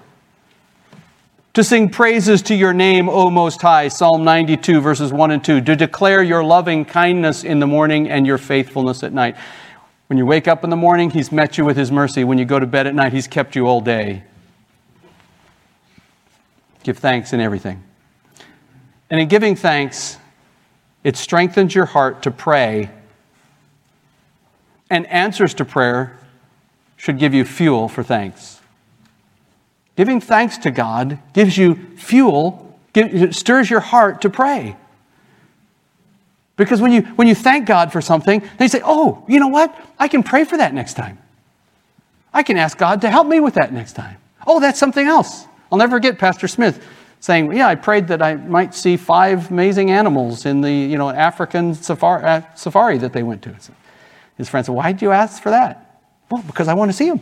[1.53, 5.61] to sing praises to your name, O Most High, Psalm 92, verses 1 and 2,
[5.61, 9.35] to declare your loving kindness in the morning and your faithfulness at night.
[10.07, 12.23] When you wake up in the morning, He's met you with His mercy.
[12.23, 14.23] When you go to bed at night, He's kept you all day.
[16.83, 17.83] Give thanks in everything.
[19.09, 20.17] And in giving thanks,
[21.03, 22.91] it strengthens your heart to pray,
[24.89, 26.19] and answers to prayer
[26.95, 28.58] should give you fuel for thanks.
[29.99, 32.73] Giving thanks to God gives you fuel,
[33.31, 34.77] stirs your heart to pray.
[36.55, 39.77] Because when you, when you thank God for something, they say, oh, you know what?
[39.99, 41.17] I can pray for that next time.
[42.33, 44.15] I can ask God to help me with that next time.
[44.47, 45.45] Oh, that's something else.
[45.69, 46.81] I'll never forget Pastor Smith
[47.19, 51.09] saying, yeah, I prayed that I might see five amazing animals in the you know,
[51.09, 53.53] African safari, uh, safari that they went to.
[54.37, 55.99] His friend said, why did you ask for that?
[56.31, 57.19] Well, because I want to see him.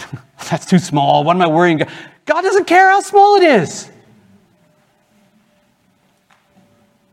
[0.50, 1.24] That's too small.
[1.24, 1.82] What am I worrying?
[2.24, 3.90] God doesn't care how small it is.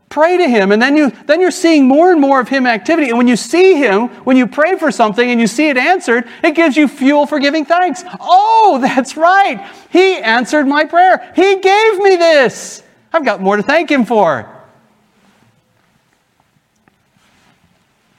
[0.08, 3.10] Pray to him, and then you then you're seeing more and more of him activity.
[3.10, 6.28] And when you see him, when you pray for something and you see it answered,
[6.42, 8.02] it gives you fuel for giving thanks.
[8.20, 9.70] Oh, that's right.
[9.90, 11.32] He answered my prayer.
[11.36, 12.82] He gave me this.
[13.12, 14.48] I've got more to thank him for.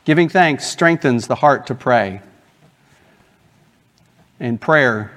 [0.05, 2.22] Giving thanks strengthens the heart to pray.
[4.42, 5.12] And prayer,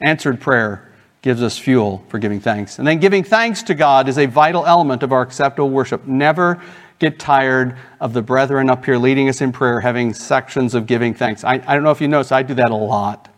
[0.00, 2.78] answered prayer, gives us fuel for giving thanks.
[2.78, 6.06] And then giving thanks to God is a vital element of our acceptable worship.
[6.06, 6.62] Never
[6.98, 11.12] get tired of the brethren up here leading us in prayer, having sections of giving
[11.12, 11.44] thanks.
[11.44, 13.28] I, I don't know if you notice, I do that a lot.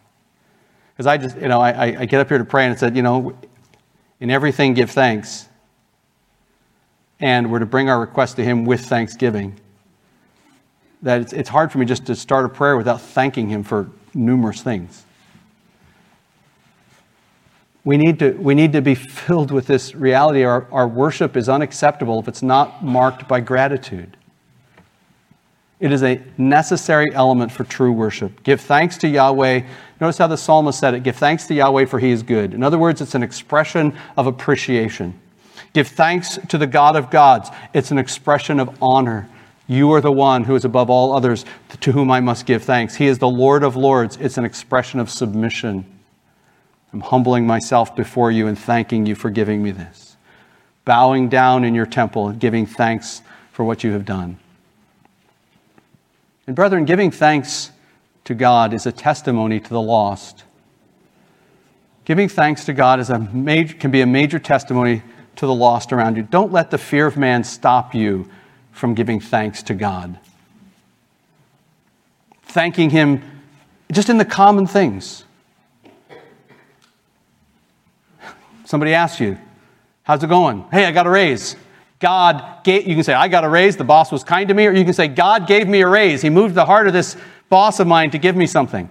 [0.95, 2.95] Because I just, you know, I, I get up here to pray and it said,
[2.95, 3.37] you know,
[4.21, 5.49] in everything give thanks.
[7.19, 9.59] And we're to bring our request to Him with thanksgiving
[11.03, 13.91] that it's, it's hard for me just to start a prayer without thanking Him for
[14.15, 15.05] numerous things.
[17.85, 20.45] We need to, we need to be filled with this reality.
[20.45, 24.17] Our, our worship is unacceptable if it's not marked by gratitude.
[25.81, 28.45] It is a necessary element for true worship.
[28.45, 29.63] Give thanks to Yahweh.
[30.01, 32.55] Notice how the psalmist said it give thanks to Yahweh, for he is good.
[32.55, 35.21] In other words, it's an expression of appreciation.
[35.73, 37.51] Give thanks to the God of gods.
[37.75, 39.29] It's an expression of honor.
[39.67, 41.45] You are the one who is above all others
[41.81, 42.95] to whom I must give thanks.
[42.95, 44.17] He is the Lord of lords.
[44.21, 45.92] It's an expression of submission.
[46.93, 50.17] I'm humbling myself before you and thanking you for giving me this.
[50.85, 53.23] Bowing down in your temple and giving thanks
[53.53, 54.39] for what you have done.
[56.47, 57.71] And, brethren, giving thanks
[58.25, 60.45] to God is a testimony to the lost.
[62.05, 65.03] Giving thanks to God is a major, can be a major testimony
[65.37, 66.25] to the lost around you.
[66.25, 68.29] Don't let the fear of man stop you
[68.73, 70.19] from giving thanks to God.
[72.43, 73.23] Thanking Him
[73.91, 75.25] just in the common things.
[78.73, 79.37] Somebody asks you,
[80.03, 80.65] How's it going?
[80.73, 81.57] Hey, I got a raise.
[82.01, 84.67] God gave, you can say, I got a raise, the boss was kind to me,
[84.67, 86.23] or you can say, God gave me a raise.
[86.23, 87.19] He moved the heart of this
[87.51, 88.89] boss of mine to give me something.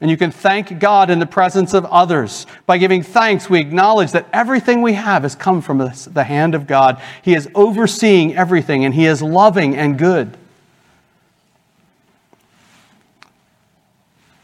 [0.00, 2.46] And you can thank God in the presence of others.
[2.64, 6.68] By giving thanks, we acknowledge that everything we have has come from the hand of
[6.68, 7.02] God.
[7.22, 10.38] He is overseeing everything, and He is loving and good.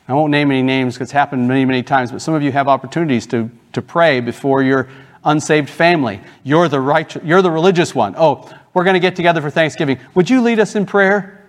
[0.08, 2.50] I won't name any names because it's happened many, many times, but some of you
[2.50, 4.88] have opportunities to, to pray before you're
[5.22, 6.20] unsaved family.
[6.44, 8.14] You're the, right, you're the religious one.
[8.16, 9.98] Oh, we're going to get together for Thanksgiving.
[10.14, 11.46] Would you lead us in prayer?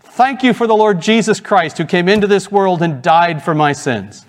[0.00, 3.54] Thank you for the Lord Jesus Christ who came into this world and died for
[3.54, 4.24] my sins.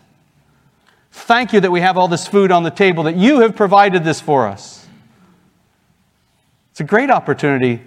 [1.11, 4.03] Thank you that we have all this food on the table, that you have provided
[4.03, 4.86] this for us.
[6.71, 7.81] It's a great opportunity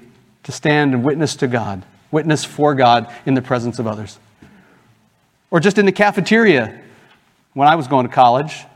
[0.44, 4.18] to stand and witness to God, witness for God in the presence of others.
[5.50, 6.80] Or just in the cafeteria
[7.54, 8.66] when I was going to college,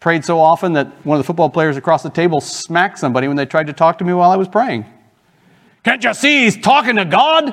[0.00, 3.36] Prayed so often that one of the football players across the table smacked somebody when
[3.36, 4.86] they tried to talk to me while I was praying.
[5.82, 7.52] Can't you see he's talking to God?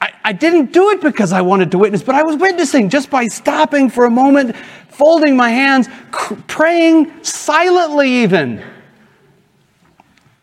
[0.00, 3.08] I, I didn't do it because I wanted to witness, but I was witnessing just
[3.08, 4.56] by stopping for a moment,
[4.88, 8.64] folding my hands, cr- praying silently, even.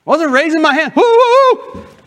[0.05, 0.93] Wasn't raising my hand.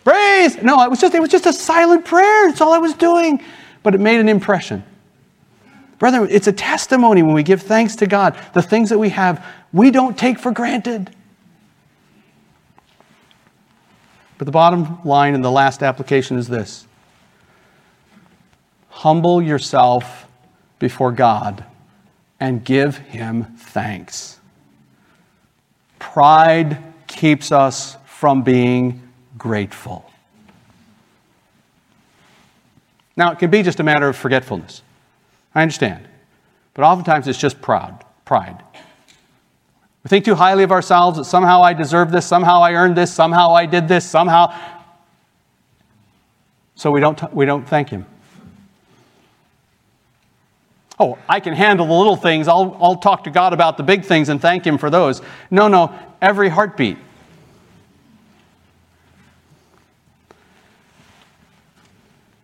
[0.07, 0.61] Praise.
[0.63, 2.47] No, it was just it was just a silent prayer.
[2.47, 3.43] That's all I was doing,
[3.83, 4.85] but it made an impression.
[5.99, 8.37] Brother, it's a testimony when we give thanks to God.
[8.53, 11.13] The things that we have, we don't take for granted.
[14.37, 16.87] But the bottom line in the last application is this
[18.89, 20.27] humble yourself
[20.79, 21.65] before God
[22.39, 24.39] and give Him thanks.
[25.99, 29.06] Pride keeps us from being
[29.37, 30.09] grateful.
[33.15, 34.83] Now, it can be just a matter of forgetfulness.
[35.55, 36.07] I understand.
[36.73, 38.61] But oftentimes it's just proud, pride.
[40.03, 43.11] We think too highly of ourselves that somehow I deserve this, somehow I earned this,
[43.11, 44.55] somehow I did this, somehow.
[46.75, 48.05] So we don't, we don't thank Him.
[50.99, 52.47] Oh, I can handle the little things.
[52.47, 55.21] I'll, I'll talk to God about the big things and thank Him for those.
[55.49, 56.97] No, no, every heartbeat.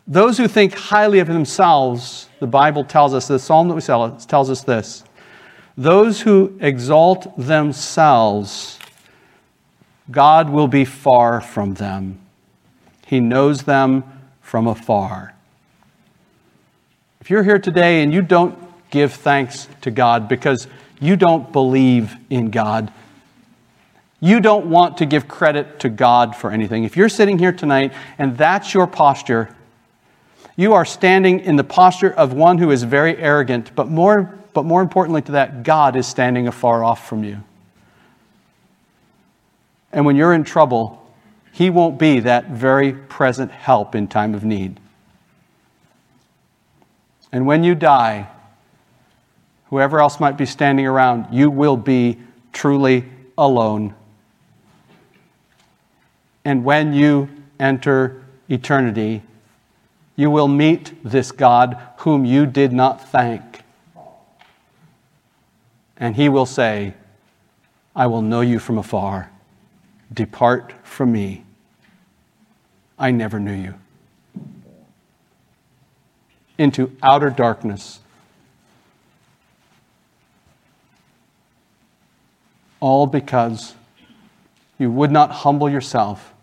[0.05, 4.17] Those who think highly of themselves, the Bible tells us, the psalm that we sell
[4.17, 5.03] tells us this.
[5.77, 8.79] Those who exalt themselves,
[10.11, 12.19] God will be far from them.
[13.07, 14.03] He knows them
[14.41, 15.33] from afar.
[17.21, 18.57] If you're here today and you don't
[18.91, 20.67] give thanks to God because
[20.99, 22.91] you don't believe in God,
[24.19, 26.83] you don't want to give credit to God for anything.
[26.83, 29.55] If you're sitting here tonight and that's your posture,
[30.55, 34.65] you are standing in the posture of one who is very arrogant, but more, but
[34.65, 37.43] more importantly to that, God is standing afar off from you.
[39.91, 41.11] And when you're in trouble,
[41.51, 44.79] He won't be that very present help in time of need.
[47.31, 48.27] And when you die,
[49.69, 52.19] whoever else might be standing around, you will be
[52.51, 53.05] truly
[53.37, 53.95] alone.
[56.45, 57.29] And when you
[57.59, 59.23] enter eternity,
[60.15, 63.61] you will meet this God whom you did not thank.
[65.97, 66.93] And he will say,
[67.95, 69.31] I will know you from afar.
[70.13, 71.43] Depart from me.
[72.97, 73.73] I never knew you.
[76.57, 77.99] Into outer darkness.
[82.79, 83.75] All because
[84.77, 86.33] you would not humble yourself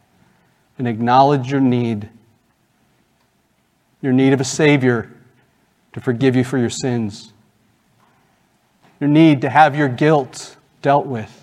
[0.79, 2.09] and acknowledge your need
[4.03, 5.11] your need of a Savior
[5.93, 7.33] to forgive you for your sins,
[9.01, 11.37] your need to have your guilt dealt with.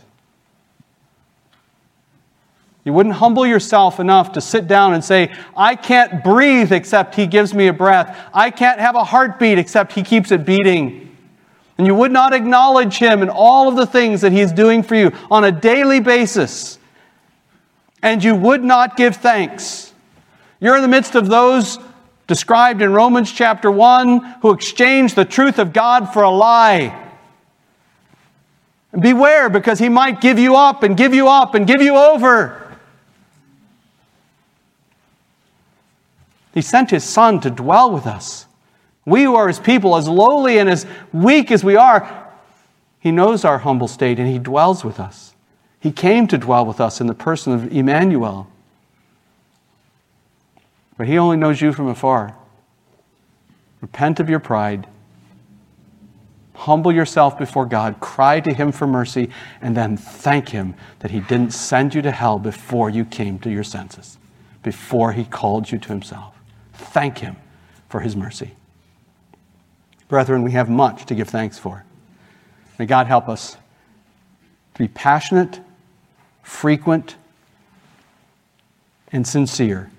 [2.87, 7.27] You wouldn't humble yourself enough to sit down and say, I can't breathe except He
[7.27, 8.17] gives me a breath.
[8.33, 11.03] I can't have a heartbeat except He keeps it beating.
[11.77, 14.83] And you would not acknowledge Him in all of the things that He is doing
[14.83, 16.79] for you on a daily basis.
[18.01, 19.93] And you would not give thanks.
[20.61, 21.77] You're in the midst of those
[22.28, 27.05] described in Romans chapter 1 who exchanged the truth of God for a lie.
[28.91, 31.95] And beware because he might give you up and give you up and give you
[31.95, 32.63] over.
[36.53, 38.45] He sent his son to dwell with us.
[39.05, 42.28] We who are his people, as lowly and as weak as we are,
[42.99, 45.34] he knows our humble state and he dwells with us.
[45.80, 48.47] He came to dwell with us in the person of Emmanuel.
[50.97, 52.35] But he only knows you from afar.
[53.81, 54.87] Repent of your pride.
[56.55, 57.99] Humble yourself before God.
[57.99, 59.29] Cry to him for mercy.
[59.61, 63.51] And then thank him that he didn't send you to hell before you came to
[63.51, 64.17] your senses,
[64.63, 66.33] before he called you to himself.
[66.73, 67.35] Thank him
[67.89, 68.55] for his mercy.
[70.07, 71.83] Brethren, we have much to give thanks for.
[72.79, 73.57] May God help us
[74.73, 75.59] to be passionate,
[76.41, 77.15] frequent,
[79.11, 79.91] and sincere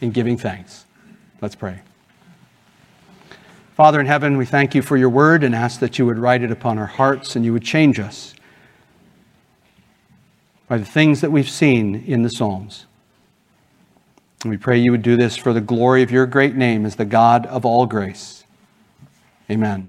[0.00, 0.84] in giving thanks.
[1.40, 1.80] Let's pray.
[3.74, 6.42] Father in heaven, we thank you for your word and ask that you would write
[6.42, 8.34] it upon our hearts and you would change us
[10.66, 12.86] by the things that we've seen in the Psalms.
[14.42, 16.96] And we pray you would do this for the glory of your great name as
[16.96, 18.44] the God of all grace.
[19.50, 19.84] Amen.